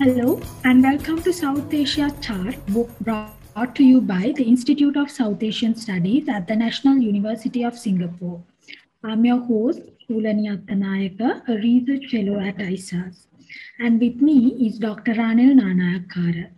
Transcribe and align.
Hello 0.00 0.40
and 0.62 0.80
welcome 0.80 1.20
to 1.24 1.32
South 1.32 1.74
Asia 1.74 2.08
Chart, 2.20 2.54
book 2.68 2.88
brought 3.00 3.74
to 3.74 3.82
you 3.82 4.00
by 4.00 4.32
the 4.36 4.44
Institute 4.44 4.96
of 4.96 5.10
South 5.10 5.42
Asian 5.42 5.74
Studies 5.74 6.28
at 6.28 6.46
the 6.46 6.54
National 6.54 6.98
University 6.98 7.64
of 7.64 7.76
Singapore. 7.76 8.40
I'm 9.02 9.24
your 9.24 9.40
host, 9.40 9.80
Chulanee 10.08 10.56
Attanayake, 10.56 11.48
a 11.48 11.54
research 11.54 12.12
fellow 12.12 12.38
at 12.38 12.58
ISAS. 12.58 13.26
And 13.80 14.00
with 14.00 14.22
me 14.22 14.68
is 14.68 14.78
Dr. 14.78 15.14
Ranil 15.14 15.58
Nanayakkara. 15.60 16.50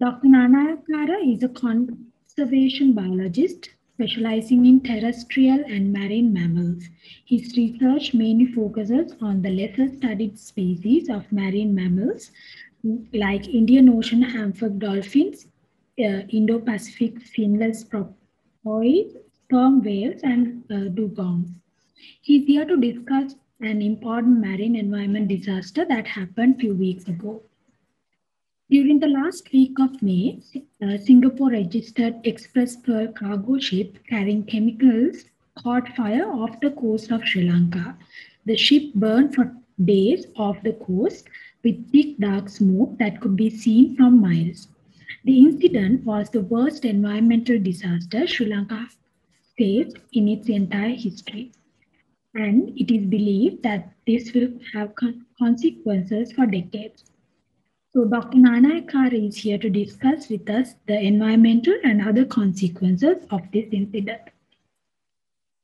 Dr. 0.00 0.28
Nanayakkara 0.28 1.36
is 1.36 1.42
a 1.42 1.50
conservation 1.50 2.94
biologist 2.94 3.68
specializing 4.00 4.64
in 4.64 4.80
terrestrial 4.80 5.62
and 5.66 5.92
marine 5.92 6.32
mammals. 6.32 6.88
His 7.26 7.54
research 7.58 8.14
mainly 8.14 8.46
focuses 8.46 9.12
on 9.20 9.42
the 9.42 9.50
lesser 9.50 9.94
studied 9.94 10.38
species 10.38 11.10
of 11.10 11.30
marine 11.30 11.74
mammals 11.74 12.30
like 13.12 13.48
Indian 13.48 13.88
Ocean 13.88 14.22
humpback 14.22 14.78
dolphins, 14.78 15.46
uh, 15.98 16.22
Indo-Pacific 16.28 17.20
finless 17.20 17.84
porpoise, 17.84 19.16
sperm 19.34 19.82
whales, 19.82 20.20
and 20.22 20.64
uh, 20.70 20.88
dugongs. 20.94 21.50
He's 22.22 22.46
here 22.46 22.64
to 22.64 22.76
discuss 22.76 23.34
an 23.60 23.82
important 23.82 24.40
marine 24.40 24.76
environment 24.76 25.28
disaster 25.28 25.84
that 25.84 26.06
happened 26.06 26.58
few 26.58 26.74
weeks 26.74 27.06
ago. 27.08 27.42
During 28.70 29.00
the 29.00 29.08
last 29.08 29.52
week 29.52 29.78
of 29.80 30.00
May, 30.00 30.40
uh, 30.82 30.96
Singapore 30.96 31.50
registered 31.50 32.14
X-Press 32.24 32.76
Pearl 32.76 33.08
cargo 33.08 33.58
ship 33.58 33.98
carrying 34.08 34.44
chemicals 34.44 35.24
caught 35.58 35.88
fire 35.96 36.24
off 36.24 36.60
the 36.60 36.70
coast 36.70 37.10
of 37.10 37.26
Sri 37.26 37.50
Lanka. 37.50 37.96
The 38.46 38.56
ship 38.56 38.94
burned 38.94 39.34
for 39.34 39.54
days 39.84 40.26
off 40.36 40.62
the 40.62 40.74
coast 40.74 41.28
with 41.62 41.90
thick 41.92 42.18
dark 42.18 42.48
smoke 42.48 42.98
that 42.98 43.20
could 43.20 43.36
be 43.36 43.50
seen 43.50 43.96
from 43.96 44.20
miles. 44.20 44.68
The 45.24 45.38
incident 45.38 46.04
was 46.04 46.30
the 46.30 46.40
worst 46.42 46.84
environmental 46.84 47.58
disaster 47.58 48.26
Sri 48.26 48.46
Lanka 48.46 48.88
faced 49.58 49.98
in 50.12 50.28
its 50.28 50.48
entire 50.48 50.94
history. 50.94 51.52
And 52.34 52.70
it 52.78 52.90
is 52.90 53.04
believed 53.04 53.62
that 53.64 53.92
this 54.06 54.32
will 54.32 54.52
have 54.72 54.94
con 54.94 55.26
consequences 55.38 56.32
for 56.32 56.46
decades. 56.46 57.04
So 57.92 58.04
Dr. 58.04 58.38
Nanayakkara 58.38 59.28
is 59.28 59.36
here 59.36 59.58
to 59.58 59.68
discuss 59.68 60.28
with 60.28 60.48
us 60.48 60.76
the 60.86 60.98
environmental 60.98 61.74
and 61.82 62.00
other 62.00 62.24
consequences 62.24 63.26
of 63.30 63.42
this 63.52 63.66
incident. 63.72 64.20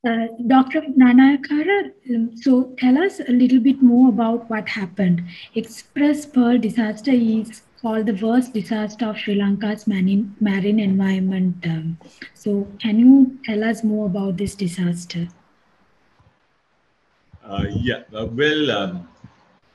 Uh, 0.06 0.28
Dr. 0.46 0.82
Nanayakkara, 0.96 1.90
um, 2.14 2.36
so 2.36 2.72
tell 2.78 2.96
us 2.96 3.18
a 3.18 3.32
little 3.32 3.58
bit 3.58 3.82
more 3.82 4.08
about 4.08 4.48
what 4.48 4.68
happened. 4.68 5.24
X-Press 5.56 6.26
Pearl 6.26 6.58
disaster 6.58 7.10
is 7.10 7.62
called 7.82 8.06
the 8.06 8.14
worst 8.24 8.54
disaster 8.54 9.06
of 9.06 9.18
Sri 9.18 9.34
Lanka's 9.34 9.88
marine, 9.88 10.36
marine 10.38 10.78
environment. 10.78 11.56
Um, 11.66 11.98
so 12.34 12.68
can 12.78 13.00
you 13.00 13.36
tell 13.44 13.64
us 13.64 13.82
more 13.82 14.06
about 14.06 14.36
this 14.36 14.54
disaster? 14.54 15.26
Uh, 17.44 17.64
yeah, 17.70 18.02
uh, 18.14 18.26
well, 18.26 18.70
um, 18.70 19.08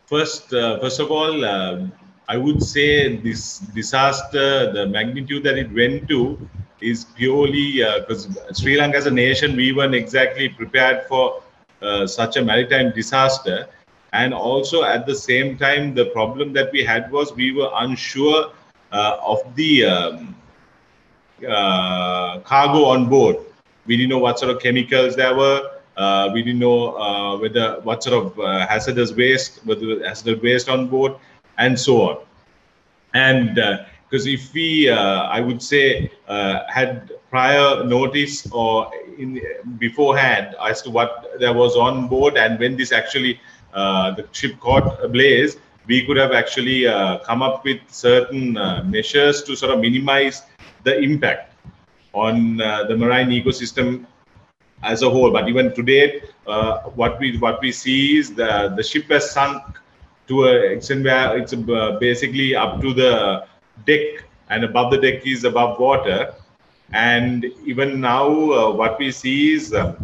first, 0.05 0.53
uh, 0.53 0.79
first 0.79 1.01
of 1.01 1.11
all, 1.11 1.43
um, 1.43 1.91
I 2.29 2.37
would 2.37 2.63
say 2.63 3.17
this 3.17 3.59
disaster, 3.59 4.71
the 4.71 4.87
magnitude 4.87 5.43
that 5.43 5.57
it 5.57 5.73
went 5.73 6.07
to, 6.07 6.49
is 6.81 7.05
purely 7.05 7.83
because 7.99 8.35
uh, 8.37 8.53
Sri 8.53 8.77
Lanka 8.77 8.97
as 8.97 9.05
a 9.05 9.11
nation, 9.11 9.55
we 9.55 9.71
weren't 9.71 9.95
exactly 9.95 10.49
prepared 10.49 11.07
for 11.07 11.41
uh, 11.81 12.05
such 12.05 12.37
a 12.37 12.43
maritime 12.43 12.91
disaster. 12.93 13.67
And 14.13 14.33
also 14.33 14.83
at 14.83 15.05
the 15.05 15.15
same 15.15 15.57
time, 15.57 15.95
the 15.95 16.05
problem 16.05 16.53
that 16.53 16.71
we 16.71 16.83
had 16.83 17.11
was 17.11 17.33
we 17.33 17.53
were 17.53 17.69
unsure 17.75 18.51
uh, 18.91 19.17
of 19.25 19.39
the 19.55 19.85
um, 19.85 20.35
uh, 21.47 22.39
cargo 22.39 22.85
on 22.85 23.09
board. 23.09 23.37
We 23.85 23.97
didn't 23.97 24.09
know 24.09 24.19
what 24.19 24.37
sort 24.37 24.55
of 24.55 24.61
chemicals 24.61 25.15
there 25.15 25.35
were. 25.35 25.71
Uh, 25.97 26.29
we 26.33 26.43
didn't 26.43 26.59
know 26.59 26.97
uh, 26.97 27.37
whether 27.37 27.79
what 27.81 28.03
sort 28.03 28.25
of 28.25 28.35
hazardous 28.67 29.13
waste, 29.13 29.61
whether 29.65 30.05
hazardous 30.05 30.41
waste 30.41 30.69
on 30.69 30.87
board, 30.87 31.15
and 31.57 31.79
so 31.79 32.01
on. 32.01 32.17
And 33.13 33.57
because 34.11 34.27
if 34.27 34.53
we, 34.53 34.89
uh, 34.89 35.23
I 35.37 35.39
would 35.39 35.63
say, 35.63 36.11
uh, 36.27 36.59
had 36.67 37.13
prior 37.29 37.81
notice 37.85 38.45
or 38.51 38.91
in 39.17 39.41
beforehand 39.77 40.53
as 40.61 40.81
to 40.81 40.89
what 40.89 41.31
there 41.39 41.53
was 41.53 41.77
on 41.77 42.09
board 42.09 42.35
and 42.35 42.59
when 42.59 42.75
this 42.75 42.91
actually 42.91 43.39
uh, 43.73 44.11
the 44.11 44.27
ship 44.33 44.59
caught 44.59 45.01
ablaze, 45.01 45.55
we 45.87 46.05
could 46.05 46.17
have 46.17 46.33
actually 46.33 46.85
uh, 46.85 47.19
come 47.19 47.41
up 47.41 47.63
with 47.63 47.79
certain 47.87 48.57
uh, 48.57 48.83
measures 48.83 49.43
to 49.43 49.55
sort 49.55 49.71
of 49.71 49.79
minimize 49.79 50.43
the 50.83 50.99
impact 50.99 51.55
on 52.13 52.59
uh, 52.59 52.83
the 52.83 52.97
marine 52.97 53.29
ecosystem 53.29 54.05
as 54.83 55.03
a 55.03 55.09
whole. 55.09 55.31
But 55.31 55.47
even 55.47 55.73
today, 55.73 56.21
what 56.95 57.17
we 57.17 57.37
what 57.37 57.61
we 57.61 57.71
see 57.71 58.17
is 58.17 58.33
the 58.33 58.73
the 58.75 58.83
ship 58.83 59.05
has 59.09 59.31
sunk 59.31 59.63
to 60.27 60.45
a 60.45 60.55
extent 60.73 61.05
where 61.05 61.37
it's 61.37 61.53
basically 61.99 62.55
up 62.55 62.81
to 62.81 62.93
the 62.93 63.45
deck 63.85 64.23
and 64.49 64.63
above 64.63 64.91
the 64.91 64.97
deck 64.97 65.25
is 65.25 65.43
above 65.43 65.79
water. 65.79 66.33
And 66.93 67.45
even 67.65 68.01
now 68.01 68.27
uh, 68.27 68.71
what 68.71 68.99
we 68.99 69.11
see 69.11 69.53
is 69.53 69.73
uh, 69.73 69.95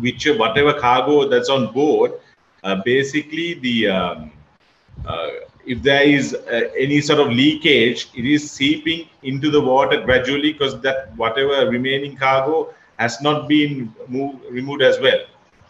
which 0.00 0.26
whatever 0.26 0.72
cargo 0.74 1.28
that's 1.28 1.48
on 1.48 1.72
board 1.72 2.12
uh, 2.64 2.76
basically 2.84 3.54
the 3.54 3.88
um, 3.88 4.30
uh, 5.06 5.28
if 5.66 5.82
there 5.82 6.02
is 6.02 6.34
uh, 6.34 6.60
any 6.76 7.00
sort 7.00 7.20
of 7.20 7.28
leakage 7.28 8.08
it 8.14 8.24
is 8.24 8.50
seeping 8.50 9.08
into 9.22 9.50
the 9.50 9.60
water 9.60 10.00
gradually 10.00 10.52
because 10.52 10.80
that 10.80 11.14
whatever 11.16 11.68
remaining 11.70 12.16
cargo 12.16 12.72
has 12.98 13.20
not 13.20 13.48
been 13.48 13.92
moved, 14.08 14.44
removed 14.50 14.82
as 14.82 14.98
well. 15.00 15.20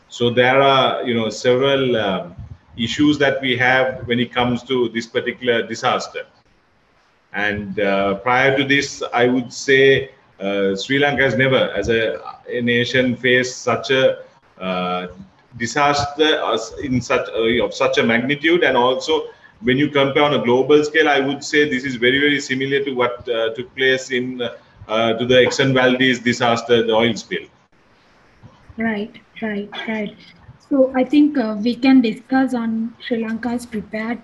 So 0.09 0.31
there 0.31 0.61
are 0.61 1.03
you 1.05 1.15
know 1.15 1.29
several 1.31 1.97
um, 1.97 2.35
issues 2.77 3.19
that 3.19 3.41
we 3.41 3.57
have 3.57 4.07
when 4.07 4.19
it 4.21 4.33
comes 4.33 4.63
to 4.65 4.89
this 4.91 5.07
particular 5.07 5.67
disaster 5.67 6.27
and 7.47 7.79
uh, 7.79 8.15
prior 8.27 8.57
to 8.57 8.65
this, 8.65 9.03
I 9.13 9.27
would 9.27 9.53
say 9.53 10.11
uh, 10.41 10.75
Sri 10.75 10.99
Lanka 10.99 11.23
has 11.23 11.37
never, 11.37 11.71
as 11.81 11.89
a, 11.89 12.21
a 12.49 12.61
nation, 12.61 13.17
faced 13.17 13.63
such 13.63 13.91
a 13.91 14.25
uh, 14.61 15.07
disaster 15.57 16.31
in 16.83 17.01
such 17.01 17.29
of 17.65 17.75
such 17.75 17.99
a 17.99 18.03
magnitude, 18.03 18.65
and 18.65 18.77
also 18.77 19.29
when 19.61 19.79
you 19.79 19.89
compare 19.89 20.25
on 20.25 20.35
a 20.35 20.43
global 20.45 20.83
scale, 20.85 21.09
I 21.09 21.21
would 21.21 21.45
say 21.45 21.69
this 21.69 21.85
is 21.85 21.95
very 22.07 22.19
very 22.19 22.41
similar 22.41 22.83
to 22.85 22.93
what 23.03 23.29
uh, 23.29 23.55
took 23.55 23.75
place 23.77 24.11
in 24.11 24.43
uh, 24.43 25.13
to 25.19 25.25
the 25.27 25.39
Exxon 25.45 25.73
Valdez 25.75 26.19
disaster, 26.19 26.83
the 26.91 26.95
oil 26.95 27.15
spill. 27.15 27.47
Right, 28.77 29.15
right, 29.43 29.71
right. 29.87 30.17
So 30.69 30.93
I 30.95 31.05
think 31.05 31.39
uh, 31.39 31.57
we 31.61 31.75
can 31.75 32.01
discuss 32.01 32.55
on 32.55 32.95
Sri 33.07 33.25
Lanka's 33.25 33.65
prepared 33.65 34.23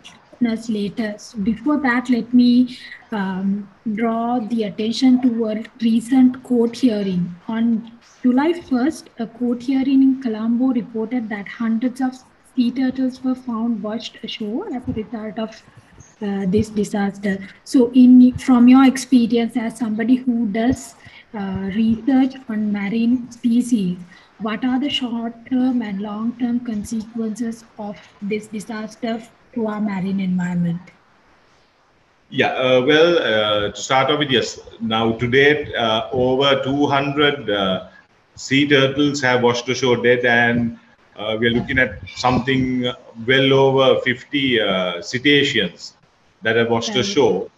later. 0.69 1.15
So 1.19 1.39
before 1.39 1.79
that, 1.79 2.11
let 2.11 2.33
me 2.35 2.77
um, 3.15 3.69
draw 3.95 4.41
the 4.41 4.65
attention 4.65 5.21
to 5.23 5.47
a 5.47 5.65
recent 5.81 6.43
court 6.43 6.77
hearing. 6.77 7.35
On 7.49 7.93
July 8.23 8.53
1st, 8.53 9.09
a 9.19 9.27
court 9.27 9.63
hearing 9.63 10.03
in 10.03 10.23
Colombo 10.23 10.73
reported 10.73 11.29
that 11.29 11.47
hundreds 11.47 12.01
of 12.01 12.15
sea 12.55 12.71
turtles 12.71 13.23
were 13.23 13.35
found 13.35 13.83
washed 13.83 14.19
ashore 14.23 14.67
as 14.75 14.89
a 14.89 14.93
result 14.93 15.39
of 15.39 15.63
uh, 16.23 16.47
this 16.47 16.69
disaster. 16.69 17.39
So, 17.65 17.91
in 17.93 18.37
from 18.39 18.69
your 18.69 18.85
experience 18.87 19.57
as 19.57 19.79
somebody 19.79 20.17
who 20.17 20.47
does 20.47 20.95
uh, 21.35 21.71
research 21.75 22.37
on 22.49 22.73
marine 22.73 23.31
species, 23.31 23.99
what 24.39 24.65
are 24.65 24.81
the 24.81 24.89
short-term 24.89 25.83
and 25.83 26.01
long-term 26.01 26.61
consequences 26.61 27.65
of 27.79 27.97
this 28.23 28.47
disaster 28.49 29.23
to 29.55 29.67
our 29.67 29.81
marine 29.81 30.21
environment? 30.21 30.81
Yeah, 32.35 32.49
uh, 32.49 32.83
well, 32.85 33.19
uh, 33.19 33.71
to 33.71 33.81
start 33.81 34.11
off 34.11 34.19
with, 34.19 34.29
yes. 34.29 34.59
Now, 34.81 35.13
to 35.13 35.31
date, 35.31 35.73
uh, 35.73 36.09
over 36.11 36.65
200 36.65 37.49
uh, 37.49 37.87
sea 38.35 38.67
turtles 38.67 39.23
have 39.23 39.41
washed 39.45 39.69
ashore 39.69 39.99
dead, 39.99 40.25
and 40.25 40.77
uh, 41.15 41.37
we're 41.39 41.53
looking 41.53 41.79
at 41.79 42.01
something 42.17 42.91
well 43.25 43.53
over 43.53 44.01
50 44.01 44.61
uh, 44.61 45.01
cetaceans 45.01 45.95
that 46.43 46.57
have 46.57 46.71
washed 46.71 46.97
ashore. 46.97 47.49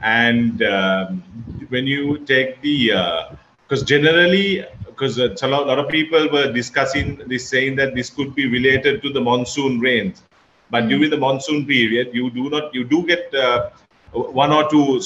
And 0.00 0.62
um, 0.62 1.22
when 1.68 1.86
you 1.86 2.16
take 2.20 2.58
the, 2.62 3.28
because 3.68 3.82
generally, 3.82 4.64
because 4.86 5.18
a 5.18 5.28
lot, 5.46 5.64
a 5.64 5.66
lot 5.66 5.78
of 5.78 5.90
people 5.90 6.26
were 6.32 6.50
discussing 6.50 7.20
this, 7.26 7.46
saying 7.46 7.76
that 7.76 7.94
this 7.94 8.08
could 8.08 8.34
be 8.34 8.46
related 8.46 9.02
to 9.02 9.12
the 9.12 9.20
monsoon 9.20 9.78
rains 9.78 10.22
but 10.70 10.88
during 10.88 11.10
the 11.10 11.18
monsoon 11.18 11.66
period, 11.66 12.14
you 12.14 12.30
do 12.30 12.48
not 12.48 12.74
you 12.74 12.82
do 12.82 13.04
get 13.06 13.34
uh, 13.34 13.68
one 14.12 14.52
or 14.52 14.68
two 14.68 15.00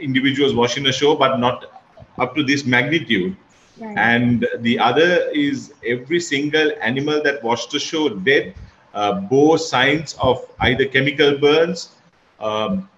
individuals 0.00 0.54
washing 0.54 0.90
show, 0.92 1.16
but 1.16 1.38
not 1.38 1.82
up 2.18 2.34
to 2.36 2.42
this 2.42 2.64
magnitude. 2.64 3.36
Right. 3.78 3.96
And 3.96 4.46
the 4.58 4.78
other 4.78 5.30
is 5.32 5.72
every 5.86 6.20
single 6.20 6.72
animal 6.82 7.22
that 7.22 7.42
washed 7.42 7.72
ashore 7.74 8.10
dead 8.10 8.54
uh, 8.92 9.20
bore 9.20 9.58
signs 9.58 10.14
of 10.20 10.44
either 10.60 10.84
chemical 10.84 11.38
burns 11.38 11.90
um, 12.40 12.88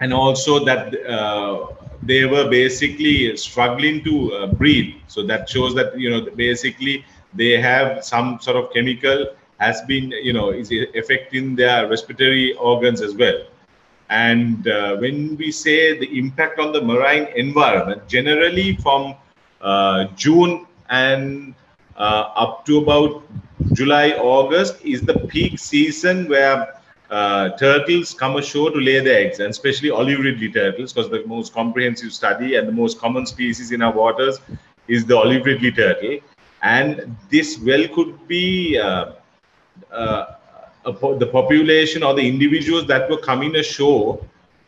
and 0.00 0.14
also 0.14 0.64
that 0.64 0.94
uh, 1.06 1.66
they 2.02 2.24
were 2.24 2.48
basically 2.48 3.36
struggling 3.36 4.02
to 4.04 4.32
uh, 4.32 4.46
breathe. 4.46 4.94
So 5.08 5.26
that 5.26 5.48
shows 5.48 5.74
that 5.74 5.98
you 5.98 6.08
know 6.08 6.30
basically 6.30 7.04
they 7.34 7.60
have 7.60 8.04
some 8.04 8.38
sort 8.40 8.56
of 8.56 8.72
chemical 8.72 9.26
has 9.58 9.82
been 9.82 10.12
you 10.12 10.32
know 10.32 10.50
is 10.50 10.72
affecting 10.94 11.56
their 11.56 11.88
respiratory 11.88 12.54
organs 12.54 13.00
as 13.00 13.14
well. 13.14 13.42
And 14.10 14.66
uh, 14.66 14.96
when 14.96 15.36
we 15.36 15.52
say 15.52 15.98
the 15.98 16.18
impact 16.18 16.58
on 16.58 16.72
the 16.72 16.80
marine 16.80 17.28
environment, 17.36 18.08
generally 18.08 18.76
from 18.76 19.14
uh, 19.60 20.04
June 20.16 20.66
and 20.88 21.54
uh, 21.96 22.30
up 22.34 22.64
to 22.66 22.78
about 22.78 23.22
July, 23.72 24.12
August 24.12 24.82
is 24.82 25.02
the 25.02 25.14
peak 25.28 25.58
season 25.58 26.28
where 26.28 26.74
uh, 27.10 27.50
turtles 27.56 28.14
come 28.14 28.36
ashore 28.36 28.70
to 28.70 28.78
lay 28.78 29.00
their 29.00 29.26
eggs, 29.26 29.40
and 29.40 29.50
especially 29.50 29.90
olive 29.90 30.20
ridley 30.20 30.50
turtles, 30.50 30.92
because 30.92 31.10
the 31.10 31.24
most 31.26 31.52
comprehensive 31.52 32.12
study 32.12 32.56
and 32.56 32.68
the 32.68 32.72
most 32.72 32.98
common 32.98 33.26
species 33.26 33.72
in 33.72 33.82
our 33.82 33.92
waters 33.92 34.38
is 34.88 35.04
the 35.04 35.16
olive 35.16 35.44
ridley 35.44 35.72
turtle. 35.72 36.18
And 36.62 37.16
this 37.30 37.58
well 37.58 37.86
could 37.88 38.26
be 38.28 38.78
the 40.84 41.28
population 41.32 42.02
or 42.02 42.14
the 42.14 42.26
individuals 42.26 42.86
that 42.86 43.10
were 43.10 43.18
coming 43.18 43.56
ashore 43.56 44.24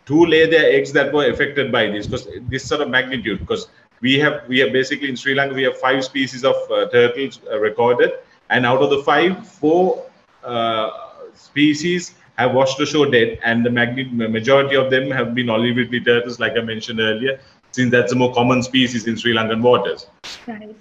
to 0.07 0.27
lay 0.27 0.49
their 0.51 0.71
eggs 0.73 0.93
that 0.93 1.13
were 1.13 1.31
affected 1.31 1.71
by 1.71 1.87
this, 1.87 2.07
because 2.07 2.29
this 2.49 2.65
sort 2.67 2.81
of 2.81 2.91
magnitude, 2.91 3.39
because 3.39 3.69
we 4.01 4.19
have 4.19 4.43
we 4.49 4.59
have 4.59 4.73
basically 4.73 5.09
in 5.09 5.17
Sri 5.17 5.35
Lanka 5.35 5.55
we 5.55 5.63
have 5.63 5.79
five 5.79 6.05
species 6.05 6.45
of 6.45 6.57
uh, 6.71 6.89
turtles 6.89 7.41
uh, 7.51 7.59
recorded, 7.59 8.13
and 8.49 8.67
out 8.67 8.83
of 8.83 8.91
the 8.91 9.03
five, 9.03 9.47
four 9.47 10.05
uh, 10.43 10.91
species 11.35 12.15
have 12.37 12.55
washed 12.55 12.81
ashore 12.81 13.07
dead, 13.07 13.39
and 13.45 13.65
the 13.65 13.71
majority 13.71 14.75
of 14.75 14.91
them 14.91 15.11
have 15.11 15.35
been 15.35 15.51
olive 15.51 15.77
ridley 15.77 16.01
turtles, 16.01 16.41
like 16.41 16.57
I 16.57 16.61
mentioned 16.61 16.99
earlier, 16.99 17.39
since 17.73 17.91
that's 17.91 18.13
the 18.13 18.19
more 18.19 18.33
common 18.33 18.63
species 18.63 19.07
in 19.07 19.17
Sri 19.17 19.35
Lankan 19.35 19.61
waters. 19.61 20.07
Right. 20.47 20.75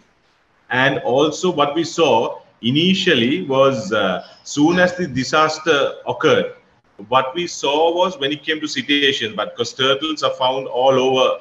And 0.69 0.99
also, 0.99 1.51
what 1.51 1.75
we 1.75 1.83
saw 1.83 2.41
initially 2.61 3.43
was 3.43 3.91
uh, 3.91 4.25
soon 4.43 4.79
as 4.79 4.95
the 4.95 5.07
disaster 5.07 5.93
occurred, 6.07 6.53
what 7.07 7.33
we 7.33 7.47
saw 7.47 7.95
was 7.95 8.17
when 8.17 8.31
it 8.31 8.43
came 8.43 8.59
to 8.59 8.67
cetaceans, 8.67 9.35
but 9.35 9.55
because 9.55 9.73
turtles 9.73 10.21
are 10.23 10.33
found 10.33 10.67
all 10.67 10.91
over 10.91 11.39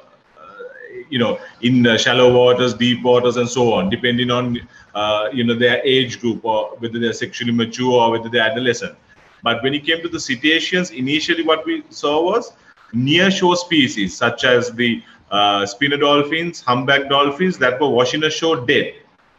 you 1.09 1.19
know 1.19 1.39
in 1.61 1.85
uh, 1.85 1.97
shallow 1.97 2.33
waters 2.33 2.73
deep 2.73 3.03
waters 3.03 3.37
and 3.37 3.49
so 3.49 3.73
on 3.73 3.89
depending 3.89 4.31
on 4.31 4.59
uh, 4.95 5.29
you 5.33 5.43
know 5.43 5.55
their 5.55 5.81
age 5.83 6.19
group 6.19 6.43
or 6.43 6.75
whether 6.77 6.99
they're 6.99 7.13
sexually 7.13 7.51
mature 7.51 7.91
or 7.91 8.11
whether 8.11 8.29
they're 8.29 8.49
adolescent. 8.49 8.95
But 9.41 9.63
when 9.63 9.73
it 9.73 9.85
came 9.85 10.01
to 10.01 10.09
the 10.09 10.19
cetaceans 10.19 10.91
initially 10.91 11.43
what 11.43 11.65
we 11.65 11.83
saw 11.89 12.23
was 12.23 12.53
near 12.93 13.31
shore 13.31 13.55
species 13.55 14.15
such 14.15 14.43
as 14.43 14.71
the 14.71 15.03
uh, 15.31 15.65
spinner 15.65 15.97
dolphins 15.97 16.61
humpback 16.61 17.09
dolphins 17.09 17.57
that 17.59 17.79
were 17.79 17.89
washing 17.89 18.23
ashore 18.23 18.65
dead 18.65 18.93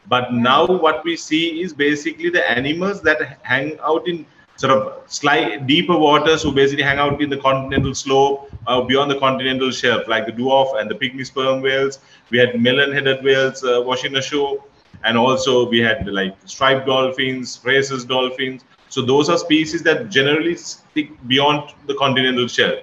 but 0.09 0.33
now 0.33 0.67
what 0.67 1.05
we 1.05 1.17
see 1.17 1.63
is 1.63 1.73
basically 1.73 2.31
the 2.31 2.49
animals 2.51 3.01
that 3.03 3.39
hang 3.43 3.79
out 3.81 4.09
in 4.09 4.27
sort 4.57 4.73
of 4.73 5.03
slight 5.07 5.67
deeper 5.67 5.97
waters 5.97 6.43
who 6.43 6.53
basically 6.53 6.83
hang 6.83 6.99
out 6.99 7.21
in 7.23 7.31
the 7.31 7.37
continental 7.39 7.95
slope 7.95 8.51
uh, 8.67 8.81
beyond 8.81 9.11
the 9.11 9.19
continental 9.19 9.71
shelf, 9.71 10.07
like 10.07 10.27
the 10.27 10.33
dwarf 10.33 10.79
and 10.79 10.91
the 10.91 10.95
pygmy 10.95 11.25
sperm 11.25 11.63
whales. 11.63 11.99
We 12.31 12.39
had 12.39 12.61
melon-headed 12.61 13.25
whales 13.25 13.65
uh, 13.65 13.83
washing 13.85 14.17
ashore, 14.17 14.63
and 15.05 15.17
also 15.17 15.69
we 15.69 15.79
had 15.79 16.07
like 16.07 16.37
striped 16.45 16.87
dolphins, 16.87 17.57
Fraser's 17.57 18.05
dolphins. 18.05 18.65
So 18.91 19.01
those 19.01 19.31
are 19.31 19.39
species 19.39 19.83
that 19.85 20.11
generally 20.11 20.57
stick 20.57 21.11
beyond 21.27 21.73
the 21.87 21.95
continental 21.95 22.47
shelf. 22.47 22.81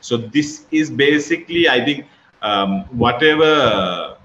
So 0.00 0.16
this 0.16 0.64
is 0.72 0.90
basically, 0.90 1.68
I 1.68 1.84
think, 1.84 2.06
um, 2.42 2.84
whatever 2.86 4.16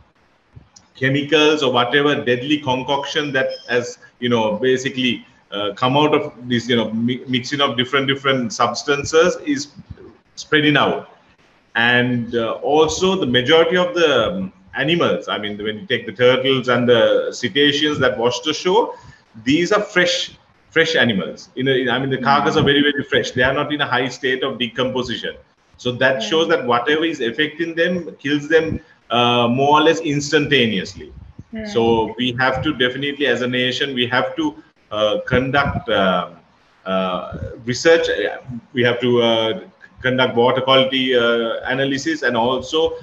chemicals 0.96 1.64
or 1.64 1.72
whatever 1.72 2.16
deadly 2.24 2.58
concoction 2.60 3.32
that 3.34 3.50
has, 3.70 3.98
you 4.20 4.30
know, 4.30 4.58
basically 4.58 5.26
uh, 5.52 5.74
come 5.74 5.96
out 5.96 6.14
of 6.14 6.34
this 6.50 6.68
you 6.68 6.76
know 6.76 6.92
mi- 6.92 7.24
mixing 7.28 7.62
of 7.62 7.78
different 7.78 8.08
different 8.08 8.52
substances 8.52 9.38
is 9.46 9.70
spreading 10.36 10.78
out. 10.78 11.10
And 11.76 12.36
uh, 12.36 12.54
also 12.54 13.16
the 13.20 13.26
majority 13.26 13.78
of 13.78 13.94
the 13.96 14.28
um, 14.28 14.54
animals 14.76 15.28
i 15.30 15.38
mean 15.38 15.58
when 15.64 15.80
you 15.80 15.86
take 15.86 16.06
the 16.06 16.12
turtles 16.12 16.68
and 16.68 16.88
the 16.88 17.32
cetaceans 17.32 17.98
that 18.00 18.18
watch 18.18 18.36
the 18.44 18.52
ashore 18.52 18.94
these 19.44 19.72
are 19.72 19.82
fresh 19.82 20.38
fresh 20.72 20.96
animals. 20.96 21.50
In 21.56 21.68
a, 21.70 21.90
i 21.90 21.98
mean 22.00 22.10
the 22.10 22.18
carcass 22.18 22.58
are 22.58 22.64
very 22.64 22.82
very 22.82 23.04
fresh. 23.04 23.32
They 23.32 23.44
are 23.44 23.54
not 23.54 23.74
in 23.74 23.82
a 23.82 23.88
high 23.88 24.10
state 24.10 24.44
of 24.44 24.60
decomposition. 24.60 25.36
So 25.78 25.92
that 26.04 26.22
shows 26.22 26.48
that 26.50 26.66
whatever 26.66 27.06
is 27.06 27.22
affecting 27.22 27.76
them 27.76 28.16
kills 28.18 28.50
them 28.50 28.82
uh, 29.10 29.48
more 29.48 29.80
or 29.80 29.84
less 29.84 30.00
instantaneously. 30.02 31.12
So 31.64 32.14
we 32.18 32.36
have 32.40 32.62
to 32.64 32.74
definitely 32.74 33.26
as 33.28 33.42
a 33.42 33.48
nation 33.48 33.94
we 33.96 34.06
have 34.08 34.36
to 34.36 34.56
uh, 34.92 35.20
conduct 35.26 35.90
uh, 35.90 36.30
uh, 36.86 37.38
research. 37.66 38.08
We 38.74 38.84
have 38.84 39.00
to 39.02 39.62
conduct 40.02 40.36
water 40.36 40.62
quality 40.62 41.14
analysis 41.14 42.22
and 42.22 42.38
also 42.38 42.98